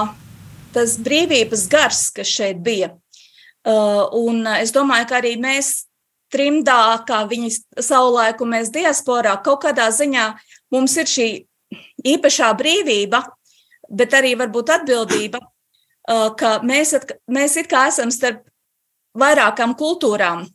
tas 0.74 0.96
brīvības 1.04 1.68
gars, 1.70 2.08
kas 2.16 2.32
šeit 2.32 2.64
bija. 2.64 2.94
Uh, 3.68 4.08
un 4.16 4.48
es 4.56 4.72
domāju, 4.72 5.10
ka 5.10 5.20
arī 5.20 5.36
mēs 5.44 5.90
trimdā, 6.32 7.04
kā 7.08 7.26
viņi 7.28 7.52
savulaiku 7.84 8.48
mēs 8.48 8.72
diasporā, 8.72 9.36
kaut 9.44 9.66
kādā 9.66 9.90
ziņā 9.92 10.30
mums 10.74 10.96
ir 10.98 11.12
šī 11.12 11.28
īpašā 12.08 12.54
brīvība, 12.58 13.26
bet 13.90 14.14
arī 14.18 14.36
varbūt 14.40 14.74
atbildība, 14.80 15.42
uh, 16.14 16.30
ka 16.38 16.60
mēs, 16.64 16.96
mēs 17.28 17.58
it 17.62 17.72
kā 17.72 17.88
esam 17.92 18.14
starp 18.14 18.46
vairākām 19.18 19.74
kultūrām 19.78 20.46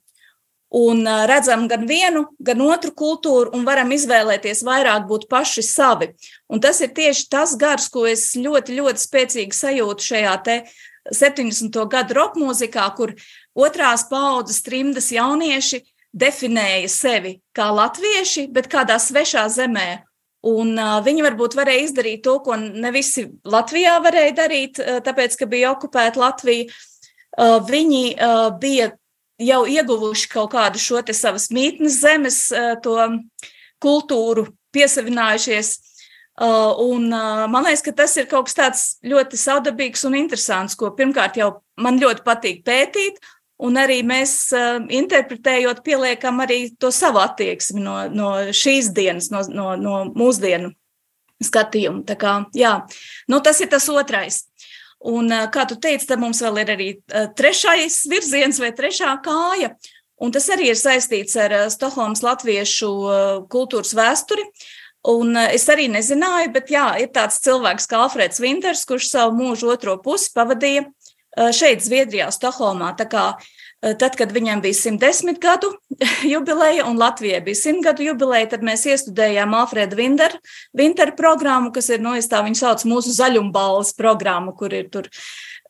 un 0.73 1.05
redzam 1.29 1.67
gan 1.69 1.85
vienu, 1.87 2.25
gan 2.41 2.61
otru 2.65 2.95
kultūru, 2.97 3.53
un 3.53 3.67
varam 3.69 3.93
izvēlēties 3.93 4.63
vairāk 4.65 5.05
būt 5.09 5.27
paši 5.29 5.65
savi. 5.67 6.09
Un 6.49 6.63
tas 6.65 6.81
ir 6.81 6.95
tieši 6.97 7.29
tas 7.29 7.53
gars, 7.61 7.91
ko 7.93 8.07
es 8.09 8.31
ļoti, 8.37 8.79
ļoti 8.81 9.05
spēcīgi 9.05 9.59
sajūtu 9.59 10.09
šajā 10.09 10.37
70. 11.13 11.77
gadu 11.93 12.17
roka 12.17 12.41
mūzikā, 12.41 12.87
kur 12.97 13.13
otrās 13.59 14.07
paudzes 14.09 14.63
trimdas 14.65 15.11
jaunieši 15.13 15.83
definēja 16.13 16.89
sevi 16.89 17.41
kā 17.57 17.69
latvieši, 17.75 18.47
bet 18.53 18.71
kādā 18.73 18.97
svešā 19.03 19.49
zemē. 19.53 20.05
Un, 20.43 20.73
uh, 20.75 20.97
viņi 21.05 21.23
varbūt 21.23 21.55
varēja 21.55 21.85
izdarīt 21.87 22.25
to, 22.25 22.39
ko 22.43 22.57
ne 22.59 22.91
visi 22.95 23.29
Latvijā 23.47 23.99
varēja 24.03 24.33
darīt, 24.41 24.81
uh, 24.83 24.99
tāpēc, 25.05 25.37
ka 25.39 25.47
bija 25.47 25.71
okupēta 25.77 26.19
Latvija. 26.19 26.67
Uh, 27.33 27.61
viņi 27.65 28.03
uh, 28.17 28.49
bija 28.61 28.91
jau 29.43 29.63
ieguvuši 29.69 30.29
kaut 30.33 30.53
kādu 30.55 30.81
šo 30.81 31.03
savas 31.15 31.51
mītnes 31.53 32.01
zemes, 32.03 32.51
eh, 32.53 32.75
to 32.83 32.97
kultūru, 33.83 34.49
piesavinājušies. 34.75 35.79
Eh, 36.41 36.73
un 36.79 37.13
eh, 37.13 37.47
man 37.49 37.65
liekas, 37.65 37.83
ka 37.83 37.93
tas 37.93 38.17
ir 38.17 38.27
kaut 38.27 38.47
kas 38.47 38.55
tāds 38.55 38.83
ļoti 39.05 39.37
saudabīgs 39.37 40.05
un 40.07 40.15
interesants, 40.15 40.75
ko 40.75 40.91
pirmkārt 40.91 41.37
jau 41.37 41.63
man 41.77 42.01
ļoti 42.01 42.25
patīk 42.25 42.65
pētīt, 42.65 43.19
un 43.63 43.79
arī 43.81 44.01
mēs 44.07 44.37
interpretējot, 44.93 45.83
pieliekam 45.87 46.43
arī 46.45 46.65
to 46.81 46.91
savu 46.95 47.23
attieksmi 47.23 47.83
no, 47.83 47.97
no 48.11 48.31
šīs 48.55 48.93
dienas, 48.97 49.31
no, 49.33 49.45
no, 49.49 49.73
no 49.79 49.99
mūsdienu 50.11 50.73
skatījuma. 51.43 52.05
Tā 52.09 52.17
kā, 52.19 52.37
jā, 52.57 52.79
nu, 53.31 53.41
tas 53.45 53.61
ir 53.63 53.71
tas 53.73 53.89
otrais. 53.93 54.45
Un, 55.03 55.33
kā 55.51 55.65
tu 55.67 55.75
teici, 55.83 56.07
tad 56.07 56.21
mums 56.23 56.43
vēl 56.45 56.63
ir 56.63 56.71
arī 56.77 56.89
trešais 57.39 58.05
virziens 58.11 58.61
vai 58.63 58.71
trešā 58.77 59.17
kāja. 59.25 59.73
Un 60.23 60.31
tas 60.31 60.47
arī 60.55 60.69
ir 60.71 60.79
saistīts 60.79 61.35
ar 61.41 61.55
Stokholmas 61.73 62.23
latviešu 62.23 62.91
kultūras 63.51 63.97
vēsturi. 63.99 64.45
Un 65.11 65.35
es 65.35 65.65
arī 65.73 65.89
nezināju, 65.91 66.53
bet 66.55 66.71
jā, 66.71 66.85
ir 67.03 67.11
tāds 67.11 67.41
cilvēks 67.43 67.89
kā 67.91 68.05
Alfreds 68.05 68.39
Vinters, 68.39 68.85
kurš 68.87 69.09
savu 69.11 69.35
mūžu 69.41 69.73
otro 69.73 69.97
pusi 69.99 70.31
pavadīja 70.37 70.85
šeit, 71.57 71.85
Zviedrijā, 71.85 72.31
Stokholmā. 72.35 72.93
Uh, 72.93 73.53
tad, 73.99 74.15
kad 74.19 74.33
viņam 74.33 74.63
bija 74.63 74.77
110 74.79 75.41
gadu 75.43 75.73
jubileja 76.33 76.87
un 76.87 76.99
Latvijai 77.01 77.41
bija 77.45 77.59
100 77.59 77.83
gadu 77.85 78.07
jubileja, 78.07 78.53
tad 78.55 78.67
mēs 78.67 78.85
iestudējām 78.87 79.57
Alfreda 79.59 79.99
Vinter, 79.99 80.37
Vinter 80.77 81.15
programmu, 81.19 81.73
kas 81.75 81.91
ir, 81.91 82.03
nu, 82.05 82.15
es 82.19 82.31
tā 82.31 82.43
viņu 82.47 82.61
sauc, 82.61 82.87
mūsu 82.89 83.15
zaļumballes 83.17 83.95
programmu, 83.99 84.55
kur 84.59 84.75
ir 84.77 84.91
tur 84.93 85.11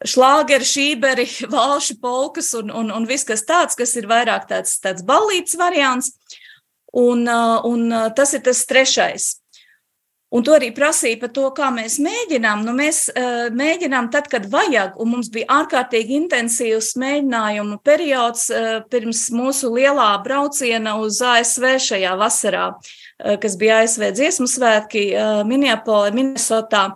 šlāgeri, 0.05 0.66
šīberi, 0.66 1.29
valši, 1.57 1.98
polkas 2.03 2.53
un, 2.59 2.72
un, 2.75 2.92
un 2.92 3.09
viss 3.09 3.29
kas 3.29 3.46
tāds, 3.48 3.79
kas 3.79 3.96
ir 3.96 4.11
vairāk 4.11 4.48
tāds, 4.51 4.77
tāds 4.83 5.07
ballīts 5.07 5.57
variants. 5.59 6.12
Un, 6.92 7.25
un 7.25 7.87
tas 8.12 8.35
ir 8.37 8.42
tas 8.44 8.59
trešais. 8.68 9.41
Un 10.33 10.45
to 10.47 10.55
arī 10.57 10.71
prasīja 10.73 11.18
par 11.21 11.33
to, 11.37 11.45
kā 11.53 11.68
mēs 11.75 11.99
mēģinām. 12.01 12.62
Nu, 12.64 12.73
mēs 12.77 13.05
uh, 13.12 13.51
mēģinām 13.53 14.09
tad, 14.14 14.31
kad 14.33 14.47
vajag, 14.53 14.97
un 15.03 15.11
mums 15.12 15.29
bija 15.33 15.61
ārkārtīgi 15.61 16.16
intensīvs 16.23 16.95
mēģinājumu 17.03 17.77
periods 17.85 18.47
uh, 18.49 18.71
pirms 18.92 19.27
mūsu 19.35 19.75
lielā 19.75 20.09
brauciena 20.25 20.97
uz 21.03 21.21
ASV 21.21 21.75
šajā 21.85 22.14
vasarā, 22.21 22.71
uh, 22.73 23.37
kas 23.42 23.59
bija 23.61 23.83
ASV 23.83 24.09
dziesmu 24.16 24.49
svētki 24.49 25.11
uh, 25.12 25.42
Minneapolē, 25.49 26.14
Minnesotā. 26.16 26.88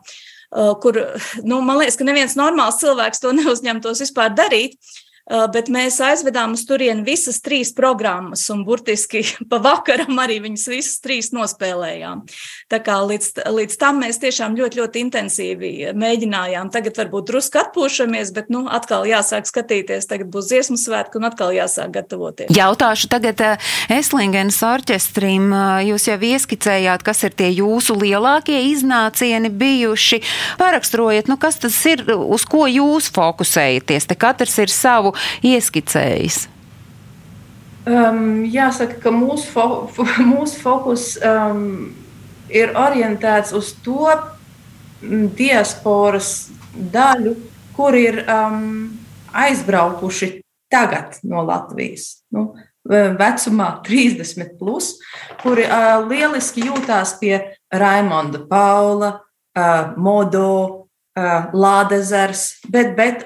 Uh, 0.46 0.72
kur, 0.80 0.96
nu, 1.44 1.60
man 1.60 1.82
liekas, 1.82 1.98
ka 2.00 2.06
neviens 2.08 2.38
normāls 2.40 2.80
cilvēks 2.80 3.20
to 3.20 3.34
neuzņemtos 3.42 4.00
vispār 4.06 4.32
darīt. 4.32 4.80
Uh, 4.80 5.05
bet 5.26 5.68
mēs 5.72 5.98
aizvedām 6.04 6.54
uz 6.54 6.62
turieni 6.68 7.02
visas 7.06 7.40
trīs 7.42 7.72
programmas, 7.74 8.44
un 8.52 8.62
burtiski 8.66 9.24
pa 9.50 9.58
vakaram 9.62 10.18
arī 10.22 10.38
viņas 10.44 10.66
visas 10.70 11.00
trīs 11.02 11.32
nospēlējām. 11.34 12.22
Tā 12.70 12.80
kā 12.86 13.00
līdz, 13.02 13.42
līdz 13.50 13.78
tam 13.80 14.00
mēs 14.04 14.20
tiešām 14.22 14.54
ļoti, 14.58 14.80
ļoti 14.80 15.02
intensīvi 15.06 15.72
mēģinājām. 15.98 16.70
Tagad 16.74 17.00
varbūt 17.00 17.30
drusku 17.32 17.60
atpūšamies, 17.62 18.30
bet 18.36 18.52
nu, 18.54 18.64
atkal 18.70 19.06
jāsāk 19.08 19.48
skatīties. 19.50 20.06
Tagad 20.10 20.30
būs 20.30 20.50
dziesmu 20.52 20.78
svētki, 20.80 21.18
un 21.18 21.28
atkal 21.28 21.54
jāsāk 21.56 21.96
gatavoties. 21.98 22.52
Jautāšu 22.54 23.10
tagad 23.10 23.42
uh, 23.42 23.70
Eslingenas 23.92 24.60
orķestrim. 24.66 25.50
Uh, 25.50 25.82
jūs 25.90 26.06
jau 26.10 26.18
ieskicējāt, 26.30 27.02
kas 27.06 27.24
ir 27.26 27.34
tie 27.38 27.50
jūsu 27.50 27.98
lielākie 27.98 28.60
iznācieni 28.70 29.50
bijuši. 29.50 30.22
Paraksturojiet, 30.60 31.30
nu, 31.30 31.38
kas 31.40 31.58
tas 31.62 31.76
ir, 31.90 32.04
uz 32.14 32.46
ko 32.46 32.66
jūs 32.70 33.10
fokusējaties. 33.14 34.06
Te 34.06 34.18
katrs 34.18 34.58
ir 34.62 34.72
savu 34.72 35.15
ieskicējis? 35.46 36.46
Um, 37.86 38.42
jāsaka, 38.50 38.98
ka 39.04 39.12
mūsu, 39.14 39.46
fo 39.54 39.86
mūsu 40.32 40.58
fokus 40.58 41.12
um, 41.22 41.92
ir 42.50 42.74
orientēts 42.74 43.54
uz 43.54 43.74
to 43.84 44.08
mm, 44.10 45.28
diasporas 45.38 46.48
daļu, 46.74 47.36
kur 47.76 47.94
ir 47.94 48.24
um, 48.24 48.88
aizbraukuši 49.36 50.32
tagad 50.72 51.20
no 51.22 51.44
Latvijas. 51.46 52.24
Nu, 52.34 52.54
vecumā 52.86 53.68
30, 53.86 54.56
plus, 54.58 54.96
kuri 55.42 55.66
uh, 55.66 56.02
lieliski 56.06 56.66
jūtās 56.66 57.16
pie 57.20 57.38
Raimonda 57.72 58.42
Paula, 58.48 59.12
uh, 59.56 59.94
Modo, 59.96 60.75
Lādezers, 61.16 62.58
bet, 62.68 62.90
bet 62.96 63.22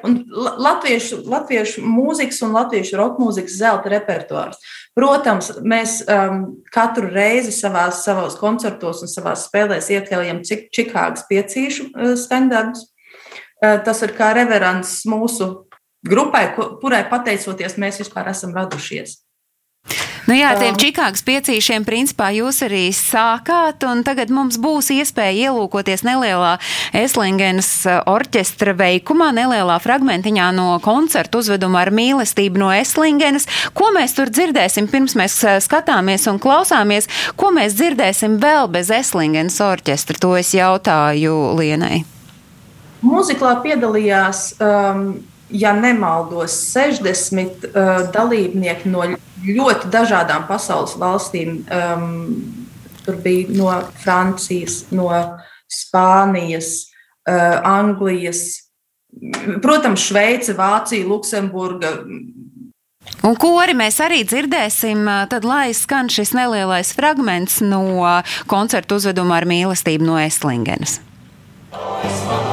latviešu, 0.63 1.25
latviešu 1.27 1.83
mūzikas 1.83 2.39
un 2.47 2.53
latviešu 2.55 2.99
roka 3.01 3.19
mūzikas 3.19 3.57
zelta 3.59 3.91
repertuārs. 3.91 4.61
Protams, 4.95 5.49
mēs 5.67 5.97
um, 6.07 6.45
katru 6.71 7.11
reizi 7.11 7.51
savās, 7.55 8.05
savos 8.07 8.37
koncertos 8.39 9.03
un 9.03 9.11
savās 9.11 9.49
spēlēs 9.49 9.91
iekļaujam 9.91 10.39
Čikāgas 10.47 11.27
piecīšu 11.31 11.89
uh, 11.91 12.13
standartus. 12.21 12.87
Uh, 13.59 13.81
tas 13.83 14.05
ir 14.07 14.15
kā 14.15 14.31
reverants 14.39 15.01
mūsu 15.11 15.51
grupai, 16.07 16.47
kurai 16.55 17.03
pateicoties 17.11 17.75
mēs 17.75 17.99
vispār 18.05 18.31
esam 18.31 18.55
radušies. 18.55 19.19
Nu 20.31 20.37
jā, 20.37 20.53
tiem 20.61 20.77
Čikāgas 20.79 21.25
piecīšiem 21.27 21.83
principā 21.83 22.29
jūs 22.31 22.61
arī 22.63 22.85
sākāt, 22.95 23.83
un 23.89 24.05
tagad 24.07 24.31
mums 24.31 24.61
būs 24.63 24.93
iespēja 24.95 25.49
ielūkoties 25.49 26.05
nelielā 26.07 26.53
Eslingenas 26.95 27.71
uh, 27.89 27.97
orķestra 28.11 28.77
veikumā, 28.79 29.33
nelielā 29.35 29.81
fragmentiņā 29.83 30.51
no 30.55 30.69
koncertu 30.85 31.41
uzveduma 31.43 31.83
ar 31.83 31.91
mīlestību 31.97 32.63
no 32.63 32.71
Eslingenas. 32.77 33.49
Ko 33.75 33.91
mēs 33.97 34.15
tur 34.19 34.31
dzirdēsim, 34.31 34.87
pirms 34.93 35.17
mēs 35.19 35.41
uh, 35.43 35.59
skatāmies 35.65 36.29
un 36.31 36.39
klausāmies, 36.43 37.11
ko 37.41 37.51
mēs 37.57 37.75
dzirdēsim 37.81 38.39
vēl 38.45 38.71
bez 38.71 38.93
Eslingenas 38.95 39.59
orķestra? 39.67 40.21
To 40.23 40.37
es 40.39 40.55
jautāju 40.55 41.57
Lienai. 41.59 42.05
Mūziklā 43.03 43.57
piedalījās 43.65 44.47
um, 44.61 45.05
ja 45.53 45.73
nemaldos, 45.73 46.55
60 46.73 47.65
uh, 47.65 48.11
dalībnieki 48.13 48.91
no 48.91 49.05
ļoti 49.45 49.91
dažādām 49.93 50.47
pasaules 50.49 50.97
valstīm. 51.01 51.63
Um, 51.71 52.11
tur 53.05 53.17
bija 53.25 53.49
no 53.57 53.71
Francijas, 54.03 54.85
no 54.93 55.09
Spānijas, 55.71 56.91
uh, 57.29 57.61
Anglijas, 57.65 58.71
protams, 59.63 60.05
Šveice, 60.11 60.55
Vācija, 60.59 61.07
Luksemburga. 61.09 61.97
Un 63.25 63.37
ko 63.41 63.55
arī 63.59 63.75
mēs 63.77 63.99
arī 64.05 64.23
dzirdēsim, 64.29 65.07
uh, 65.09 65.25
tad 65.31 65.49
lai 65.49 65.71
skan 65.77 66.13
šis 66.13 66.35
nelielais 66.37 66.93
fragments 66.97 67.61
no 67.65 68.05
koncertu 68.51 69.01
uzveduma 69.01 69.41
ar 69.41 69.49
mīlestību 69.49 70.13
no 70.13 70.21
Eslingenes. 70.21 71.01
Oh, 71.71 72.50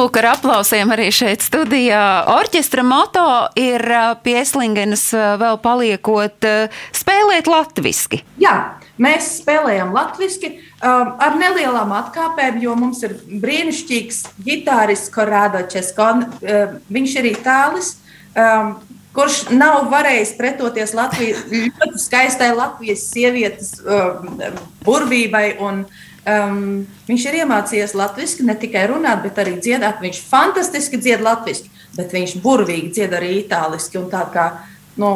lūk, 0.00 0.16
ar 0.20 0.32
aplausiem 0.34 0.90
arī 0.94 1.10
šeit 1.12 1.44
studijā. 1.44 2.24
Orķestra 2.32 2.84
moto 2.86 3.24
ir 3.60 3.84
pie 4.24 4.38
Eslingenas 4.40 5.10
vēl 5.12 5.60
paliekot 5.60 6.46
spēlēt 6.96 7.50
latviski. 7.50 8.22
Jā, 8.40 8.54
mēs 9.00 9.28
spēlējam 9.40 9.92
latviski 9.96 10.54
um, 10.56 11.14
ar 11.20 11.36
nelielām 11.40 11.92
atkāpēm, 11.98 12.60
jo 12.64 12.76
mums 12.78 13.02
ir 13.06 13.16
brīnišķīgs 13.42 14.22
ģitārists 14.46 15.12
Korādo 15.14 15.62
Českon. 15.70 16.26
Um, 16.40 16.78
viņš 16.92 17.18
ir 17.20 17.32
itālis. 17.34 17.96
Um, 18.30 18.78
kurš 19.16 19.48
nav 19.50 19.88
varējis 19.90 20.36
pretoties 20.38 20.94
Latvijas, 20.94 21.42
ļoti 21.50 21.98
skaistai 22.02 22.52
Latvijas 22.54 23.08
sievietes 23.10 23.74
um, 23.82 24.38
burvībai 24.86 25.58
un 25.58 25.84
Um, 26.20 26.82
viņš 27.08 27.22
ir 27.30 27.36
iemācījies 27.38 27.94
latviešu, 27.96 28.44
ne 28.44 28.52
tikai 28.60 28.82
runāt, 28.90 29.22
bet 29.24 29.38
arī 29.40 29.54
dziedāt. 29.56 30.02
Viņš 30.04 30.18
fantastiski 30.28 31.00
dzied 31.00 31.22
latviešu, 31.24 31.70
bet 31.96 32.12
viņš 32.12 32.34
burvīgi 32.44 32.90
dzied 32.92 33.14
arī 33.16 33.30
itāliski. 33.38 34.02
Tā 34.12 34.26
kā 34.34 34.44
nu, 35.00 35.14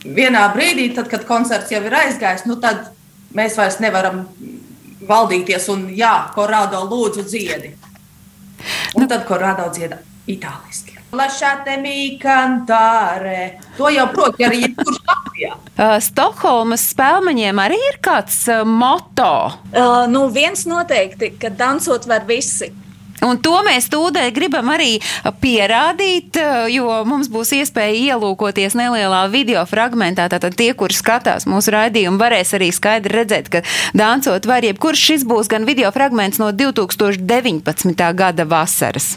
vienā 0.00 0.46
brīdī, 0.54 0.88
tad, 0.96 1.10
kad 1.12 1.26
koncerts 1.28 1.74
jau 1.74 1.82
ir 1.84 1.98
aizgājis, 1.98 2.46
nu, 2.48 2.56
tad 2.62 2.88
mēs 3.36 3.58
vairs 3.60 3.78
nevaram 3.84 4.24
valdīties 5.10 5.68
un 5.74 5.90
jā, 5.96 6.14
korādo 6.32 6.80
lūdzu 6.88 7.26
dziedi. 7.28 7.74
Un 8.96 9.08
tad 9.12 9.28
korādo 9.28 9.68
dzieda 9.76 10.00
itāliski. 10.28 10.99
Lasciatemi 11.12 12.18
cantare. 12.22 13.58
To 13.76 13.88
jau 13.90 14.06
prot, 14.14 14.38
arī 14.38 14.66
jebkurš 14.68 15.02
Latvijā. 15.06 15.56
Uh, 15.80 15.94
Stokholmas 16.04 16.82
spēlmeņiem 16.92 17.56
arī 17.62 17.78
ir 17.80 17.94
kāds 18.04 18.34
uh, 18.52 18.66
moto? 18.68 19.48
Uh, 19.72 20.04
nu, 20.12 20.26
viens 20.28 20.66
noteikti, 20.68 21.30
ka 21.40 21.48
dansot 21.48 22.04
var 22.04 22.26
visi. 22.28 22.68
Un 23.24 23.40
to 23.40 23.54
mēs 23.64 23.88
tūdaļ 23.88 24.28
gribam 24.36 24.68
arī 24.74 24.98
pierādīt, 25.40 26.36
uh, 26.36 26.66
jo 26.68 27.00
mums 27.08 27.30
būs 27.32 27.54
iespēja 27.56 28.12
ielūkoties 28.12 28.76
nelielā 28.76 29.22
video 29.32 29.64
fragmentā. 29.64 30.28
Tātad 30.28 30.58
tie, 30.60 30.74
kur 30.76 30.92
skatās 30.92 31.48
mūsu 31.48 31.72
raidījumu, 31.72 32.20
varēs 32.20 32.52
arī 32.60 32.68
skaidri 32.76 33.16
redzēt, 33.22 33.48
ka 33.48 33.64
dansot 33.96 34.44
var 34.44 34.68
jebkurš. 34.68 35.06
Šis 35.14 35.24
būs 35.24 35.48
gan 35.48 35.64
video 35.64 35.88
fragments 35.96 36.42
no 36.44 36.52
2019. 36.52 37.96
gada 38.20 38.44
vasaras. 38.44 39.14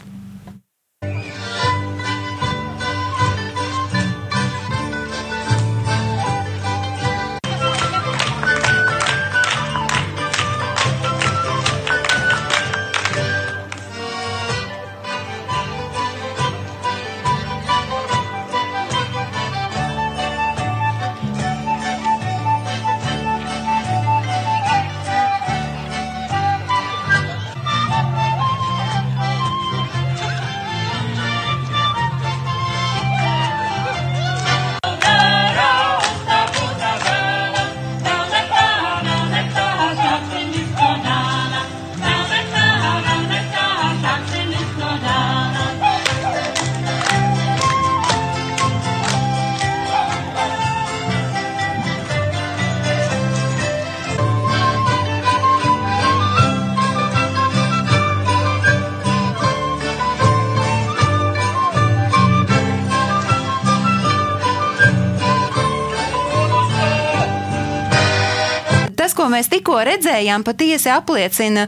Ko 69.34 69.40
mēs 69.40 69.50
tikko 69.64 69.80
redzējām, 69.88 70.44
patiesi 70.44 70.92
apliecina 70.92 71.68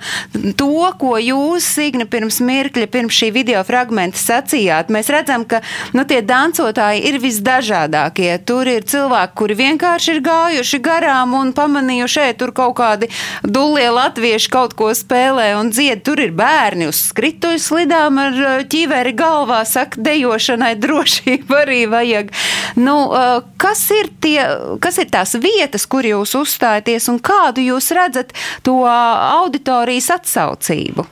to, 0.59 0.91
ko 0.99 1.15
jūs, 1.15 1.63
Signa, 1.75 2.05
pirms 2.05 2.41
mirkļa, 2.43 2.89
pirms 2.91 3.15
šī 3.15 3.29
video 3.31 3.61
fragmenta 3.63 4.19
sacījāt. 4.19 4.91
Mēs 4.91 5.07
redzam, 5.11 5.45
ka 5.47 5.61
nu, 5.95 6.03
tie 6.03 6.19
dancotāji 6.21 7.05
ir 7.07 7.19
visdažādākie. 7.23 8.33
Tur 8.45 8.67
ir 8.67 8.83
cilvēki, 8.83 9.35
kuri 9.39 9.57
vienkārši 9.61 10.11
ir 10.11 10.21
gājuši 10.25 10.79
garām 10.83 11.37
un 11.39 11.53
pamanījuši, 11.55 12.13
šeit 12.15 12.39
tur 12.41 12.51
kaut 12.55 12.75
kādi 12.79 13.09
dullie 13.43 13.87
latvieši 13.91 14.51
kaut 14.51 14.75
ko 14.75 14.91
spēlē 14.95 15.53
un 15.59 15.71
dzied. 15.71 16.03
Tur 16.05 16.19
ir 16.23 16.35
bērni 16.35 16.89
uz 16.91 16.99
skrituļu 17.13 17.63
slidām 17.63 18.19
ar 18.19 18.39
uh, 18.41 18.65
ķiveri 18.67 19.15
galvā, 19.15 19.61
saka, 19.67 20.03
dejošanai 20.03 20.73
drošība 20.83 21.63
arī 21.63 21.81
vajag. 21.91 22.35
Nu, 22.75 22.97
uh, 23.07 23.39
kas, 23.61 23.87
ir 23.95 24.11
tie, 24.23 24.39
kas 24.83 24.99
ir 24.99 25.09
tās 25.13 25.35
vietas, 25.39 25.87
kur 25.87 26.07
jūs 26.07 26.35
uzstājaties 26.39 27.09
un 27.11 27.19
kādu 27.23 27.63
jūs 27.63 27.84
redzat 27.95 28.33
to 28.65 28.81
auditorijas 28.85 30.09
atsaucību? 30.17 31.05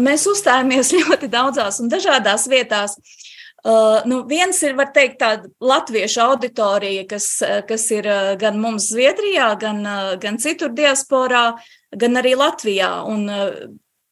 Mēs 0.00 0.26
uzstājamies 0.30 0.92
ļoti 0.98 1.30
daudzās 1.32 1.80
un 1.82 1.92
dažādās 1.92 2.48
vietās. 2.50 2.98
Uh, 3.66 4.04
nu, 4.06 4.20
viens 4.30 4.60
ir, 4.62 4.76
var 4.78 4.92
teikt, 4.94 5.16
tāda 5.18 5.48
latviešu 5.58 6.20
auditorija, 6.22 7.02
kas, 7.10 7.40
kas 7.66 7.88
ir 7.90 8.06
gan 8.38 8.60
mums 8.62 8.92
Zviedrijā, 8.92 9.48
gan, 9.58 9.80
gan 10.22 10.38
citur 10.38 10.70
diasporā, 10.70 11.48
gan 11.90 12.20
arī 12.20 12.36
Latvijā. 12.38 12.92
Un, 13.10 13.26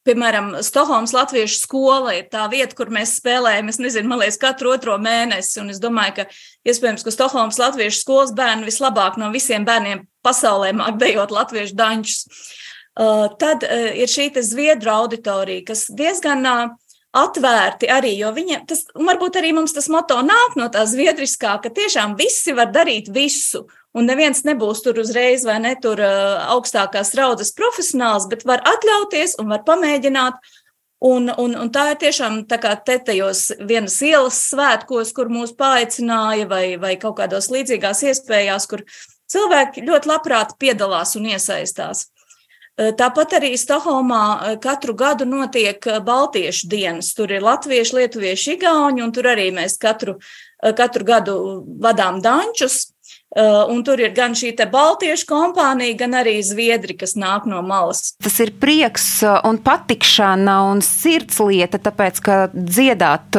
piemēram, 0.05 0.51
Stokholmas 0.65 1.15
Latviešu 1.17 1.61
skola 1.63 2.15
ir 2.19 2.27
tā 2.33 2.45
vieta, 2.53 2.77
kur 2.77 2.91
mēs 2.93 3.17
spēlējam, 3.21 3.71
es 3.73 3.81
nezinu, 3.81 4.11
man 4.11 4.21
liekas, 4.21 4.41
katru 4.43 4.75
otro 4.75 4.97
mēnesi. 5.01 5.59
Un 5.63 5.73
es 5.73 5.81
domāju, 5.83 6.19
ka 6.19 6.27
iespējams, 6.69 7.05
ka 7.07 7.15
Stokholmas 7.15 7.61
Latviešu 7.61 8.03
skolas 8.03 8.35
bērni 8.37 8.69
vislabāk 8.69 9.19
no 9.21 9.31
visiem 9.35 9.65
bērniem 9.67 10.05
pasaulē 10.25 10.73
māk 10.77 10.99
dejot 11.03 11.35
latviešu 11.35 11.77
dančus. 11.79 12.25
Uh, 12.95 13.27
tad 13.41 13.67
uh, 13.67 13.91
ir 13.99 14.11
šī 14.11 14.31
zviedru 14.47 14.93
auditorija, 14.95 15.65
kas 15.67 15.89
diezgan 15.91 16.47
uh, 16.47 16.75
atvērti 17.15 17.89
arī, 17.91 18.13
jo 18.19 18.33
viņiem 18.35 18.67
tas 18.71 18.85
varbūt 18.95 19.39
arī 19.39 19.53
mums 19.55 19.75
tas 19.75 19.87
moto 19.93 20.19
nāk 20.27 20.59
no 20.59 20.67
tā 20.73 20.83
zviedriskā, 20.91 21.57
ka 21.63 21.71
tiešām 21.75 22.17
visi 22.19 22.55
var 22.57 22.73
darīt 22.75 23.11
visu. 23.15 23.65
Un 23.95 24.09
neviens 24.11 24.43
nebūs 24.43 24.83
tur 24.83 24.99
uzreiz 24.99 25.45
vai 25.47 25.61
ne 25.63 25.77
tur 25.79 26.01
augstākās 26.03 27.15
raudzes 27.15 27.55
profesionāls, 27.55 28.27
bet 28.31 28.43
var 28.43 28.65
atļauties 28.67 29.39
un 29.39 29.55
var 29.55 29.63
pamēģināt. 29.69 30.41
Un, 31.05 31.29
un, 31.29 31.55
un 31.61 31.71
tā 31.71 31.91
ir 31.93 31.99
tiešām 32.01 32.41
tā 32.49 32.57
kā 32.63 32.73
te 32.81 32.97
tajos 33.07 33.51
vienas 33.69 33.99
ielas 34.03 34.39
svētkos, 34.49 35.13
kur 35.15 35.29
mūs 35.31 35.53
paaicināja, 35.59 36.49
vai, 36.51 36.65
vai 36.81 36.95
kaut 36.99 37.19
kādos 37.19 37.51
līdzīgās 37.53 38.01
iespējās, 38.09 38.67
kur 38.71 38.83
cilvēki 39.35 39.87
ļoti 39.87 40.11
labprāt 40.11 40.57
piedalās 40.63 41.17
un 41.19 41.31
iesaistās. 41.35 42.07
Eh, 42.75 42.91
tāpat 42.99 43.37
arī 43.39 43.53
Stokholmā 43.55 44.23
eh, 44.35 44.57
katru 44.59 44.97
gadu 44.99 45.29
notiek 45.31 45.79
eh, 45.87 46.01
Baltiešu 46.03 46.67
dienas. 46.73 47.13
Tur 47.15 47.31
ir 47.31 47.45
latvieši, 47.45 48.01
lietuvieši, 48.01 48.57
igauņi, 48.57 49.05
un 49.05 49.13
tur 49.15 49.31
arī 49.31 49.53
mēs 49.55 49.79
katru, 49.79 50.17
katru 50.75 51.07
gadu 51.07 51.37
vadām 51.83 52.21
dančus. 52.25 52.89
Un 53.35 53.81
tur 53.83 53.99
ir 53.99 54.13
gan 54.15 54.37
šī 54.39 54.53
baltiešu 54.71 55.27
kompānija, 55.27 55.97
gan 55.99 56.13
arī 56.21 56.37
zviedri, 56.47 56.95
kas 56.95 57.17
nāk 57.19 57.49
no 57.51 57.59
malas. 57.67 58.13
Tas 58.23 58.37
ir 58.41 58.53
prieks 58.63 59.09
un 59.27 59.59
patikšana 59.59 60.55
un 60.71 60.79
sirds 60.87 61.41
lieta, 61.43 61.81
tāpēc, 61.83 62.21
ka 62.23 62.37
dziedāt 62.55 63.35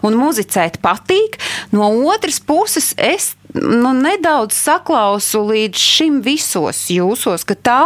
un 0.00 0.16
muzicēt 0.16 0.80
patīk. 0.80 1.36
No 1.76 1.92
otras 2.08 2.40
puses, 2.40 2.94
es 2.96 3.34
nu, 3.54 3.92
nedaudz 3.96 4.56
saklausu 4.58 5.44
līdz 5.48 5.78
šim 5.78 6.20
visos 6.24 6.84
jūsos, 6.92 7.46
ka 7.46 7.54
tā 7.54 7.82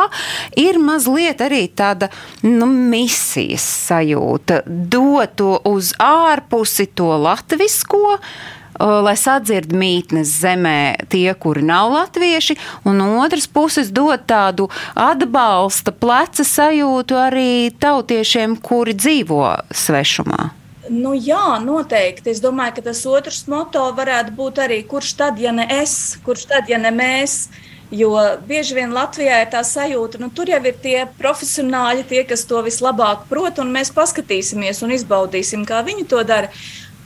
ir 0.58 0.80
mazliet 0.82 1.42
arī 1.44 1.66
tāda 1.68 2.10
nu, 2.46 2.66
misijas 2.66 3.66
sajūta, 3.88 4.62
dot 4.66 5.36
to 5.38 5.56
uz 5.68 5.92
ārpusi 6.02 6.88
to 6.96 7.12
latvisko 7.20 8.18
lai 8.78 9.14
sadzird 9.18 9.72
mītnes 9.74 10.30
zemē 10.42 11.08
tie, 11.10 11.32
kuri 11.34 11.64
nav 11.66 11.90
latvieši, 11.92 12.54
un 12.86 13.00
no 13.00 13.08
otras 13.24 13.48
puses 13.50 13.90
dot 13.94 14.28
tādu 14.30 14.68
atbalsta 14.94 15.92
pleca 15.92 16.46
sajūtu 16.46 17.18
arī 17.18 17.50
tautiešiem, 17.80 18.58
kuri 18.62 18.94
dzīvo 18.94 19.42
svešumā. 19.74 20.57
Nu, 20.90 21.14
jā, 21.14 21.58
noteikti. 21.62 22.32
Es 22.32 22.42
domāju, 22.44 22.78
ka 22.78 22.88
tas 22.90 23.04
otrs 23.08 23.44
moto 23.50 23.84
varētu 23.96 24.34
būt 24.36 24.60
arī, 24.64 24.82
kurš 24.88 25.14
tad, 25.18 25.40
ja 25.42 25.52
ne 25.54 25.66
es, 25.80 26.18
kurš 26.24 26.48
tad, 26.52 26.70
ja 26.70 26.78
ne 26.80 26.92
mēs. 26.94 27.48
Jo 27.90 28.12
bieži 28.44 28.76
vien 28.76 28.92
Latvijā 28.92 29.38
ir 29.40 29.48
tā 29.48 29.62
sajūta, 29.64 30.18
ka 30.18 30.26
nu, 30.26 30.28
tur 30.36 30.50
jau 30.52 30.60
ir 30.60 30.76
tie 30.82 31.06
profesionāļi, 31.20 32.04
tie, 32.10 32.20
kas 32.28 32.44
to 32.44 32.60
vislabāk 32.66 33.24
prot, 33.30 33.62
un 33.62 33.72
mēs 33.72 33.94
paskatīsimies 33.96 34.82
un 34.84 34.92
izbaudīsim, 34.92 35.64
kā 35.68 35.80
viņi 35.86 36.04
to 36.10 36.20
dara. 36.28 36.52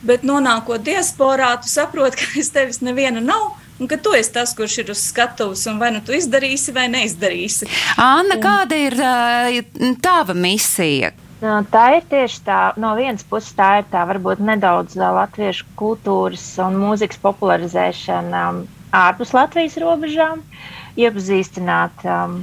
Bet 0.02 0.26
nonākot 0.26 0.82
diasporā, 0.82 1.54
tu 1.62 1.70
saproti, 1.70 2.18
ka 2.20 2.40
es 2.42 2.50
tevis 2.54 2.82
neviena 2.82 3.22
nav. 3.22 3.52
Un 3.80 3.88
ka 3.90 3.96
tu 3.98 4.12
esi 4.14 4.30
tas, 4.34 4.52
kurš 4.54 4.76
ir 4.82 4.90
uz 4.92 5.00
skatuves, 5.08 5.64
un 5.70 5.78
vai 5.80 5.88
nu 5.94 6.02
tu 6.06 6.14
izdarīsi 6.14 6.74
vai 6.74 6.84
neizdarīsi. 6.92 7.66
Anna, 7.96 8.36
un... 8.36 8.42
kāda 8.42 8.78
ir 8.78 8.94
uh, 8.98 9.94
tava 10.02 10.36
misija? 10.38 11.10
Tā 11.42 11.84
ir 11.96 12.04
tieši 12.10 12.42
tā, 12.46 12.56
no 12.78 12.92
vienas 12.94 13.24
puses, 13.26 13.50
tā 13.58 13.68
ir 13.80 13.86
tā 13.90 14.04
varbūt 14.06 14.42
nedaudz 14.48 14.94
latviešu 15.00 15.64
kultūras 15.80 16.44
un 16.62 16.76
mūzikas 16.82 17.18
popularizēšana 17.24 18.42
ārpus 18.98 19.32
Latvijas 19.34 19.74
robežām, 19.82 20.44
iepazīstināt 21.02 22.04
um, 22.06 22.36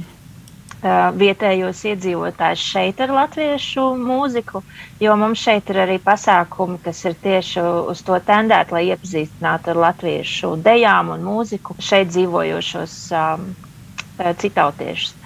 vietējos 1.22 1.80
iedzīvotājus 1.92 2.66
šeit 2.74 3.00
ar 3.04 3.14
latviešu 3.16 3.86
mūziku, 4.00 4.62
jo 5.04 5.16
mums 5.22 5.42
šeit 5.48 5.72
ir 5.72 5.80
arī 5.86 5.96
pasākumi, 6.04 6.76
kas 6.84 7.00
ir 7.08 7.16
tieši 7.24 7.64
uz 7.94 8.00
to 8.06 8.20
tendēti, 8.28 8.76
lai 8.76 8.84
iepazīstinātu 8.90 9.72
ar 9.74 9.82
latviešu 9.86 10.52
dejām 10.68 11.14
un 11.16 11.24
mūziku 11.30 11.76
šeit 11.88 12.12
dzīvojošos 12.12 12.98
um, 13.24 13.48
citautiešus. 14.44 15.16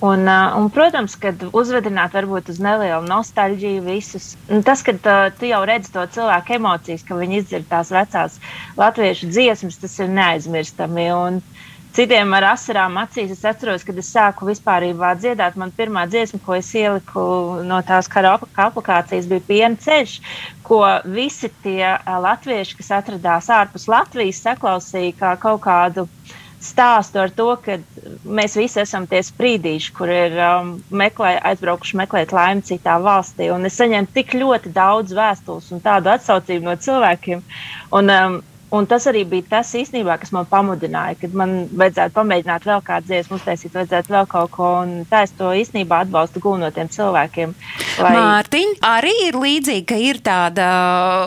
Un, 0.00 0.28
un, 0.28 0.66
protams, 0.68 1.14
kad 1.16 1.40
uzvedināt 1.56 2.12
varbūt 2.12 2.50
uz 2.52 2.58
nelielu 2.60 3.06
nostalģiju 3.08 3.84
visus, 3.86 4.34
tas, 4.66 4.82
kad 4.84 5.00
uh, 5.08 5.30
tu 5.32 5.48
jau 5.48 5.62
redzi 5.64 5.94
to 5.94 6.04
cilvēku 6.12 6.58
emocijas, 6.58 7.04
ka 7.06 7.16
viņi 7.16 7.40
izdzird 7.40 7.70
tās 7.70 7.92
vecās 7.94 8.36
latviešu 8.76 9.30
dziesmas, 9.32 9.80
tas 9.80 9.96
ir 10.04 10.12
neaizmirstami. 10.12 11.08
Un 11.16 11.40
citiem 11.96 12.36
ar 12.36 12.50
asarām 12.50 13.00
acīs 13.00 13.32
es 13.32 13.40
atceros, 13.48 13.88
kad 13.88 13.96
es 13.96 14.12
sāku 14.12 14.50
vispār 14.50 14.84
dziedāt. 14.92 15.56
Man 15.56 15.72
pirmā 15.72 16.04
dziesma, 16.12 16.44
ko 16.44 16.58
es 16.60 16.74
ieliku 16.76 17.24
no 17.64 17.80
tās 17.80 18.12
karaoke 18.12 18.52
aplikācijas, 18.52 19.32
bija 19.32 19.48
piena 19.48 19.80
ceļš, 19.80 20.18
ko 20.68 20.82
visi 21.08 21.48
tie 21.64 21.96
latvieši, 22.04 22.82
kas 22.82 22.98
atradās 23.00 23.48
ārpus 23.48 23.88
Latvijas, 23.88 24.44
saklausīja 24.44 25.16
kā 25.22 25.38
kaut 25.40 25.64
kādu 25.64 26.04
stāstu 26.66 27.20
ar 27.22 27.30
to, 27.38 27.46
ka 27.64 27.76
mēs 28.38 28.56
visi 28.58 28.80
esam 28.82 29.06
tie 29.10 29.20
sprīdīši, 29.26 29.92
kur 29.96 30.12
ir 30.12 30.36
um, 30.46 30.72
meklē, 31.02 31.34
aizbraukuši 31.52 32.00
meklēt 32.02 32.34
laimi 32.36 32.64
citā 32.70 32.96
valstī. 33.06 33.48
Un 33.54 33.68
es 33.70 33.78
saņēmu 33.80 34.12
tik 34.16 34.34
ļoti 34.40 34.72
daudz 34.76 35.14
vēstules 35.16 35.70
un 35.76 35.82
tādu 35.84 36.12
atsaucību 36.14 36.68
no 36.70 36.76
cilvēkiem. 36.88 37.44
Un, 38.00 38.12
um, 38.18 38.38
Un 38.74 38.86
tas 38.90 39.04
arī 39.06 39.22
bija 39.28 39.46
tas 39.50 39.68
īstenībā, 39.78 40.16
kas 40.18 40.32
man 40.34 40.46
pamudināja, 40.50 41.14
kad 41.20 41.34
man 41.38 41.52
vajadzētu 41.70 42.14
pamēģināt 42.16 42.64
vēl 42.66 42.82
kādu 42.86 43.12
dziesmu, 43.12 43.38
uztaisīt, 43.38 43.70
vajadzētu 43.76 44.10
vēl 44.10 44.26
kaut 44.32 44.50
ko. 44.56 44.70
Tā 45.10 45.22
es 45.22 45.34
to 45.38 45.52
īstenībā 45.54 46.00
atbalstu 46.02 46.42
gūnu 46.42 46.64
no 46.64 46.72
tiem 46.74 46.90
cilvēkiem. 46.90 47.54
Lai... 48.02 48.12
Mārtiņ, 48.16 48.74
arī 48.88 49.14
ir 49.28 49.38
līdzīgi, 49.38 49.86
ka 49.86 50.00
ir 50.02 50.18
tāda 50.26 50.66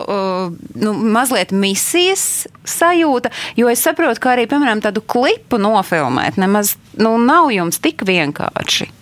uh, 0.04 0.52
nu, 0.84 0.94
mazliet 1.16 1.56
misijas 1.56 2.44
sajūta, 2.68 3.32
jo 3.56 3.72
es 3.72 3.88
saprotu, 3.88 4.20
ka 4.20 4.34
arī, 4.36 4.44
piemēram, 4.50 4.84
tādu 4.84 5.00
klipu 5.00 5.56
nofilmēt 5.60 6.36
nemaz 6.40 6.76
nu, 7.00 7.16
nav 7.24 7.48
jums 7.56 7.80
tik 7.80 8.04
vienkārši. 8.04 8.92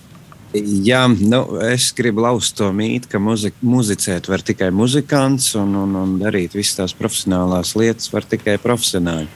Jā, 0.57 1.03
nu, 1.09 1.43
es 1.69 1.91
gribu 1.93 2.23
lauzt 2.25 2.55
to 2.57 2.71
mītu, 2.73 3.11
ka 3.13 3.19
muzi 3.21 3.51
muzicēt 3.61 4.31
var 4.31 4.41
tikai 4.41 4.71
muzikants 4.73 5.51
un, 5.61 5.75
un, 5.77 5.97
un 6.01 6.15
darīt 6.23 6.57
visas 6.57 6.79
tās 6.79 6.95
profesionālās 6.97 7.75
lietas 7.77 8.09
var 8.15 8.25
tikai 8.25 8.57
profesionāļi. 8.63 9.29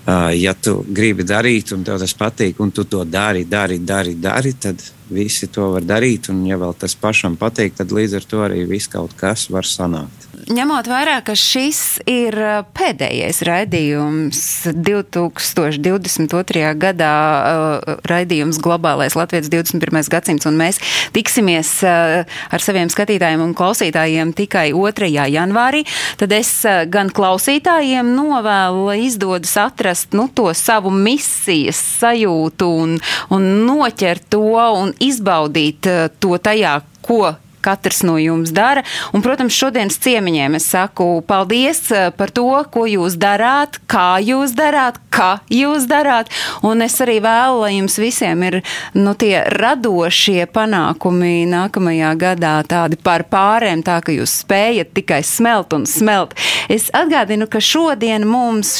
Uh, 0.00 0.32
ja 0.34 0.56
tu 0.58 0.80
gribi 0.90 1.22
darīt, 1.28 1.70
un 1.76 1.84
tev 1.86 2.00
tas 2.02 2.16
patīk, 2.18 2.58
un 2.64 2.72
tu 2.74 2.82
to 2.88 3.04
dari, 3.06 3.44
dari, 3.46 3.78
dari, 3.84 4.16
dari, 4.18 4.56
tad 4.58 4.82
visi 5.12 5.46
to 5.52 5.68
var 5.76 5.86
darīt. 5.86 6.32
Un, 6.32 6.42
ja 6.48 6.58
vēl 6.58 6.74
tas 6.80 6.96
pašam 6.98 7.36
patīk, 7.38 7.76
tad 7.78 7.94
līdz 7.94 8.18
ar 8.18 8.26
to 8.26 8.42
arī 8.48 8.64
viss 8.66 8.90
kaut 8.90 9.14
kas 9.20 9.46
var 9.54 9.68
sanākt. 9.68 10.29
Ņemot 10.50 10.88
vērā, 10.90 11.20
ka 11.24 11.34
šis 11.38 12.00
ir 12.10 12.34
uh, 12.34 12.64
pēdējais 12.74 13.38
raidījums 13.46 14.40
2022. 14.74 16.74
gadā, 16.80 17.10
uh, 17.40 18.00
raidījums 18.10 18.58
Globālais 18.62 19.14
Latvijas 19.18 19.50
21. 19.52 20.08
gadsimts, 20.10 20.46
un 20.50 20.58
mēs 20.58 20.80
tiksimies 21.14 21.70
uh, 21.86 21.90
ar 22.26 22.64
saviem 22.64 22.90
skatītājiem 22.90 23.44
un 23.44 23.54
klausītājiem 23.58 24.32
tikai 24.38 24.70
2. 24.74 25.10
janvārī, 25.30 25.84
tad 26.20 26.30
es 26.34 26.50
gan 26.90 27.10
klausītājiem 27.14 28.06
novēlu, 28.16 28.88
lai 28.90 28.98
izdodas 29.06 29.54
atrast 29.60 30.16
nu, 30.18 30.26
to 30.34 30.50
savu 30.56 30.90
misijas 30.94 31.78
sajūtu 32.00 32.66
un, 32.84 32.90
un 33.30 33.42
noķert 33.68 34.22
to 34.34 34.58
un 34.58 34.90
izbaudīt 34.98 35.86
to 36.20 36.38
tajā, 36.42 36.80
ko 37.06 37.36
katrs 37.62 38.02
no 38.06 38.16
jums 38.20 38.52
dara. 38.54 38.84
Un, 39.14 39.22
protams, 39.24 39.56
šodienas 39.56 39.98
ciemiņiem 40.02 40.56
es 40.58 40.68
saku 40.72 41.20
paldies 41.26 41.82
eh, 41.94 42.08
par 42.16 42.32
to, 42.34 42.48
ko 42.72 42.86
jūs 42.88 43.16
darāt, 43.20 43.80
kā 43.90 44.20
jūs 44.24 44.54
darāt, 44.58 45.00
kā 45.12 45.40
jūs 45.52 45.86
darāt. 45.90 46.30
Un 46.66 46.84
es 46.84 46.98
arī 47.02 47.18
vēlu, 47.24 47.62
lai 47.64 47.72
jums 47.76 47.98
visiem 48.00 48.44
ir 48.48 48.60
nu, 48.96 49.14
tie 49.18 49.42
radošie 49.52 50.46
panākumi 50.52 51.44
nākamajā 51.50 52.14
gadā, 52.20 52.54
tādi 52.68 52.98
par 53.00 53.26
pārēm, 53.30 53.84
tā 53.86 54.00
ka 54.04 54.14
jūs 54.14 54.40
spējat 54.44 54.94
tikai 54.96 55.22
smelt 55.26 55.74
un 55.76 55.86
smelt. 55.88 56.36
Es 56.70 56.90
atgādinu, 56.96 57.48
ka 57.50 57.62
šodien 57.62 58.26
mums 58.28 58.76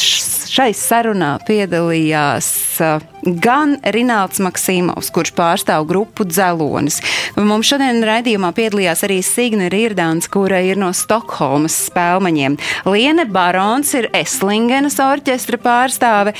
šai 0.51 0.71
sarunā 0.77 1.35
piedalījās 1.47 2.51
eh, 2.81 3.07
gan 3.21 3.77
Rināls 3.93 4.41
Maksīmovs, 4.43 5.11
kurš 5.13 5.33
pārstāv 5.37 5.85
grupu 5.89 6.25
Dzelonis. 6.27 7.01
Mums 7.37 7.69
šodien 7.69 8.01
raidījumā 8.05 8.51
piedalījās 8.57 8.70
arī 8.79 9.19
Signe 9.25 9.69
Rirdāns, 9.71 10.29
kura 10.31 10.61
ir 10.63 10.79
no 10.79 10.91
Stokholmas 10.95 11.75
spēlmaņiem. 11.89 12.57
Liene 12.87 13.25
Barons 13.25 13.93
ir 13.97 14.09
Eslingenas 14.15 14.99
orķestra 15.03 15.59
pārstāve. 15.61 16.33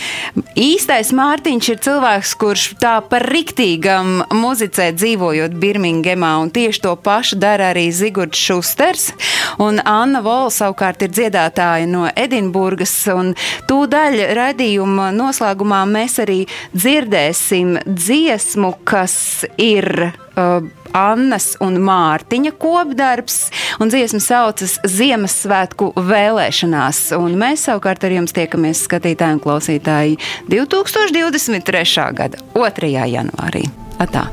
Īstais 0.56 1.12
Mārtiņš 1.16 1.70
ir 1.74 1.82
cilvēks, 1.84 2.34
kurš 2.40 2.66
tā 2.82 2.98
par 3.10 3.26
riktīgam 3.28 4.24
muzicē 4.32 4.92
dzīvojot 4.96 5.58
Birmingemā, 5.62 6.34
un 6.44 6.52
tieši 6.54 6.84
to 6.86 6.96
pašu 6.96 7.40
dara 7.42 7.72
arī 7.74 7.90
Zigurds 7.92 8.40
Šusters. 8.40 9.12
Un 9.60 9.82
Anna 9.84 10.22
Vola 10.24 10.52
savukārt 10.54 11.04
ir 11.06 11.12
dziedātāja 11.12 11.90
no 11.90 12.08
Edinburgas, 12.16 12.94
un 13.12 13.34
tūdaļ 13.70 14.20
raidījuma 14.38 15.12
noslēgumā 15.16 15.84
mēs 15.90 16.20
arī 16.24 16.44
dzirdēsim 16.76 17.80
dziesmu, 17.86 18.76
kas 18.88 19.16
ir 19.62 19.88
uh, 20.08 20.62
Annas 20.98 21.54
un 21.64 21.80
Mārtiņa 21.86 22.54
kopdarbs, 22.62 23.40
un 23.82 23.92
dziesma 23.94 24.22
saucas 24.24 24.78
Ziemassvētku 24.88 25.92
vēlēšanās. 25.98 27.04
Un 27.20 27.40
mēs 27.42 27.68
savukārt 27.70 28.06
ar 28.08 28.18
jums 28.20 28.36
tiekamies 28.38 28.86
skatītāji 28.88 29.40
un 29.40 29.44
klausītāji 29.44 30.20
2023. 30.52 32.08
gada 32.18 32.48
2. 32.56 32.96
janvārī. 33.16 33.68
Atā! 34.02 34.28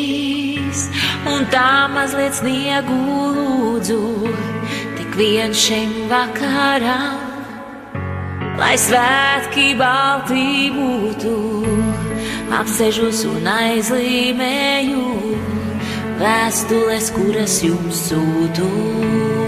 un 1.30 1.44
tā 1.52 1.86
mazliet 1.92 2.34
sniegu 2.34 2.96
lūdzu, 3.36 3.98
tik 4.96 5.14
vien 5.14 5.54
šim 5.54 5.92
vakaram, 6.10 7.22
lai 8.58 8.74
svētki 8.74 9.68
baltī 9.78 10.66
būtu, 10.74 11.36
apsežos 12.58 13.22
un 13.30 13.46
aizlīmēju 13.54 15.06
vēstules, 16.18 17.14
kuras 17.14 17.60
jums 17.70 18.08
sūtu. 18.10 19.45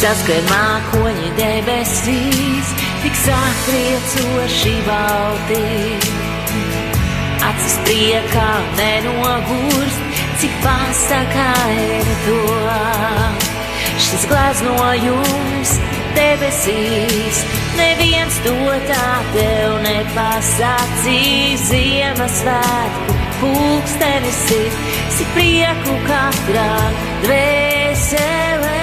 Saskrien 0.00 0.46
mākoņi 0.48 1.26
debesīs, 1.36 2.68
tik 3.02 3.18
satriecoši 3.20 4.72
balti. 4.86 5.58
Acis 7.44 7.74
priekā 7.84 8.46
nenogurst, 8.78 10.00
cik 10.40 10.56
pasakaini 10.64 12.16
to. 12.24 12.40
Šis 14.06 14.24
glaznojums 14.32 15.76
debesīs, 16.16 17.44
neviens 17.76 18.40
to 18.48 18.56
tā 18.88 19.12
tev 19.36 19.78
nepasacīs. 19.84 21.68
Ziemassvētku 21.74 23.20
pulkstenis 23.44 24.44
ir, 24.64 24.82
si 25.12 25.32
prieku 25.36 26.02
katrā 26.08 26.70
dvēselē. 27.28 28.79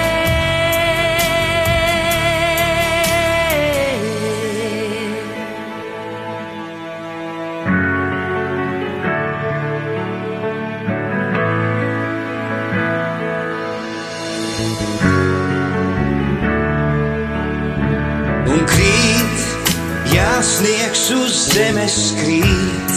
Ja 20.38 20.44
sniegs 20.46 21.08
uz 21.10 21.36
zemes 21.50 21.94
krīt, 22.14 22.92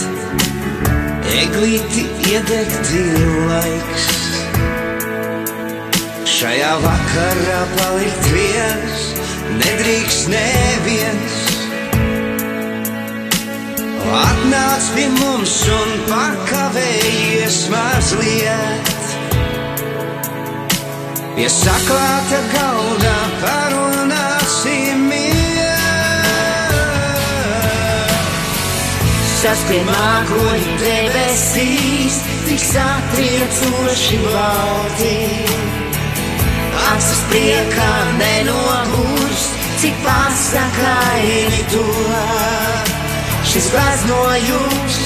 eglīti 1.40 2.04
iedegt 2.30 2.90
ir 2.94 3.16
laiks. 3.48 4.04
Šajā 6.30 6.70
vakarā 6.84 7.58
palikt 7.72 8.28
viens, 8.30 9.08
nedrīkst 9.58 10.30
neviens. 10.30 11.38
Atnāc 14.22 14.90
pie 14.94 15.08
mums 15.16 15.56
un 15.80 15.96
pakavējies 16.12 17.64
mazliet. 17.74 18.92
Pie 21.34 21.50
saklāta 21.50 22.44
galda 22.54 23.16
parunāsim 23.42 24.31
Saskrien 29.42 29.88
mākoņi 29.90 30.74
debesīs, 30.78 32.18
tik 32.46 32.60
satriecoši 32.62 34.18
balti. 34.22 35.16
Acis 36.92 37.22
priekā 37.32 37.88
nenogurs, 38.20 39.48
cik 39.82 39.98
pasakaini 40.04 41.64
to. 41.72 41.82
Šis 43.50 43.66
glaznojums 43.74 45.00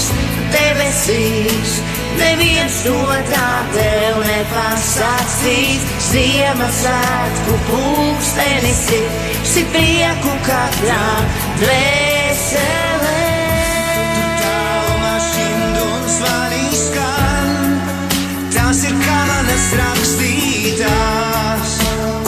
debesīs, 0.53 1.79
neviens 2.21 2.83
to 2.85 2.99
tā 3.33 3.51
tev 3.73 4.21
nepasacīs. 4.21 5.89
Ziemassvētku 6.11 7.57
pulkstenis 7.71 8.85
ir, 9.01 9.09
si 9.55 9.65
prieku 9.73 10.37
katrā 10.45 11.07
dvēselē. 11.65 12.96
Kamanas 19.57 19.73
rakstītās, 19.81 21.71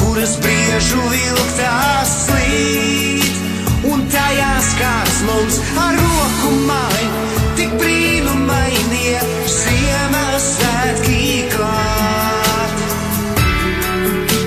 kuras 0.00 0.32
briežu 0.40 1.02
vilktās 1.12 2.08
slīd, 2.24 3.36
un 3.84 4.00
tajās 4.08 4.68
kāds 4.78 5.18
mums 5.26 5.58
ar 5.76 5.92
roku 5.98 6.52
mai, 6.64 7.04
tik 7.56 7.68
brīnumainie 7.76 9.20
Ziemassvētki 9.44 11.52
klāt. 11.52 12.76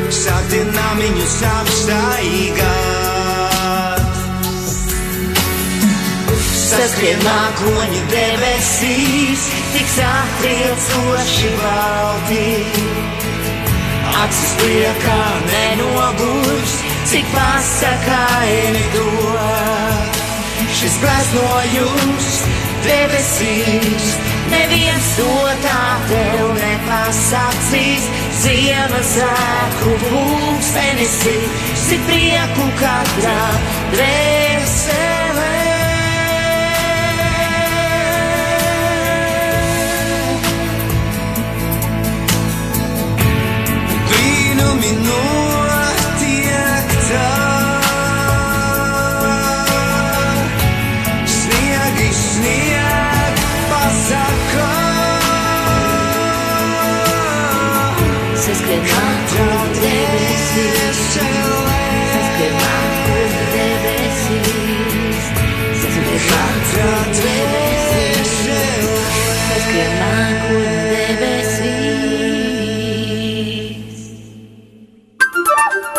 Sāktie 0.09 0.65
namiņus 0.73 1.37
apstaigāt. 1.53 2.61
Saskrien 6.65 7.19
mākoņi 7.21 8.01
debesīs, 8.09 9.60
satriecoši 9.95 11.51
balti. 11.61 12.47
Acis 14.21 14.55
priekā 14.59 15.21
nenogurs, 15.51 16.75
cik 17.09 17.25
pasakaini 17.35 18.85
to. 18.95 19.07
šis 20.81 20.97
gleznojumus 21.01 22.29
debesīs. 22.85 24.07
Neviens 24.51 25.09
to 25.17 25.29
tā 25.65 25.83
tev 26.09 26.53
nepasakīs. 26.57 28.09
Ziemassvētku 28.41 29.95
pulkstenis 30.07 31.17
ir 31.29 32.05
prieku 32.09 32.69
katrā 32.81 33.41
dvēselē. 33.93 34.40
Notiek 45.05 46.89
tā, 47.07 47.29
sniegi 51.35 52.09
snieg 52.19 53.41
pasaka. 53.71 54.69
Saskrien 58.41 58.85
māku 58.91 59.47
debesīs, 59.79 61.01
saskrien 61.15 62.55
māku 62.59 63.17
debesīs, 63.55 65.25
saskrien 65.81 66.23
māku 66.29 66.93
debesīs, 67.21 67.60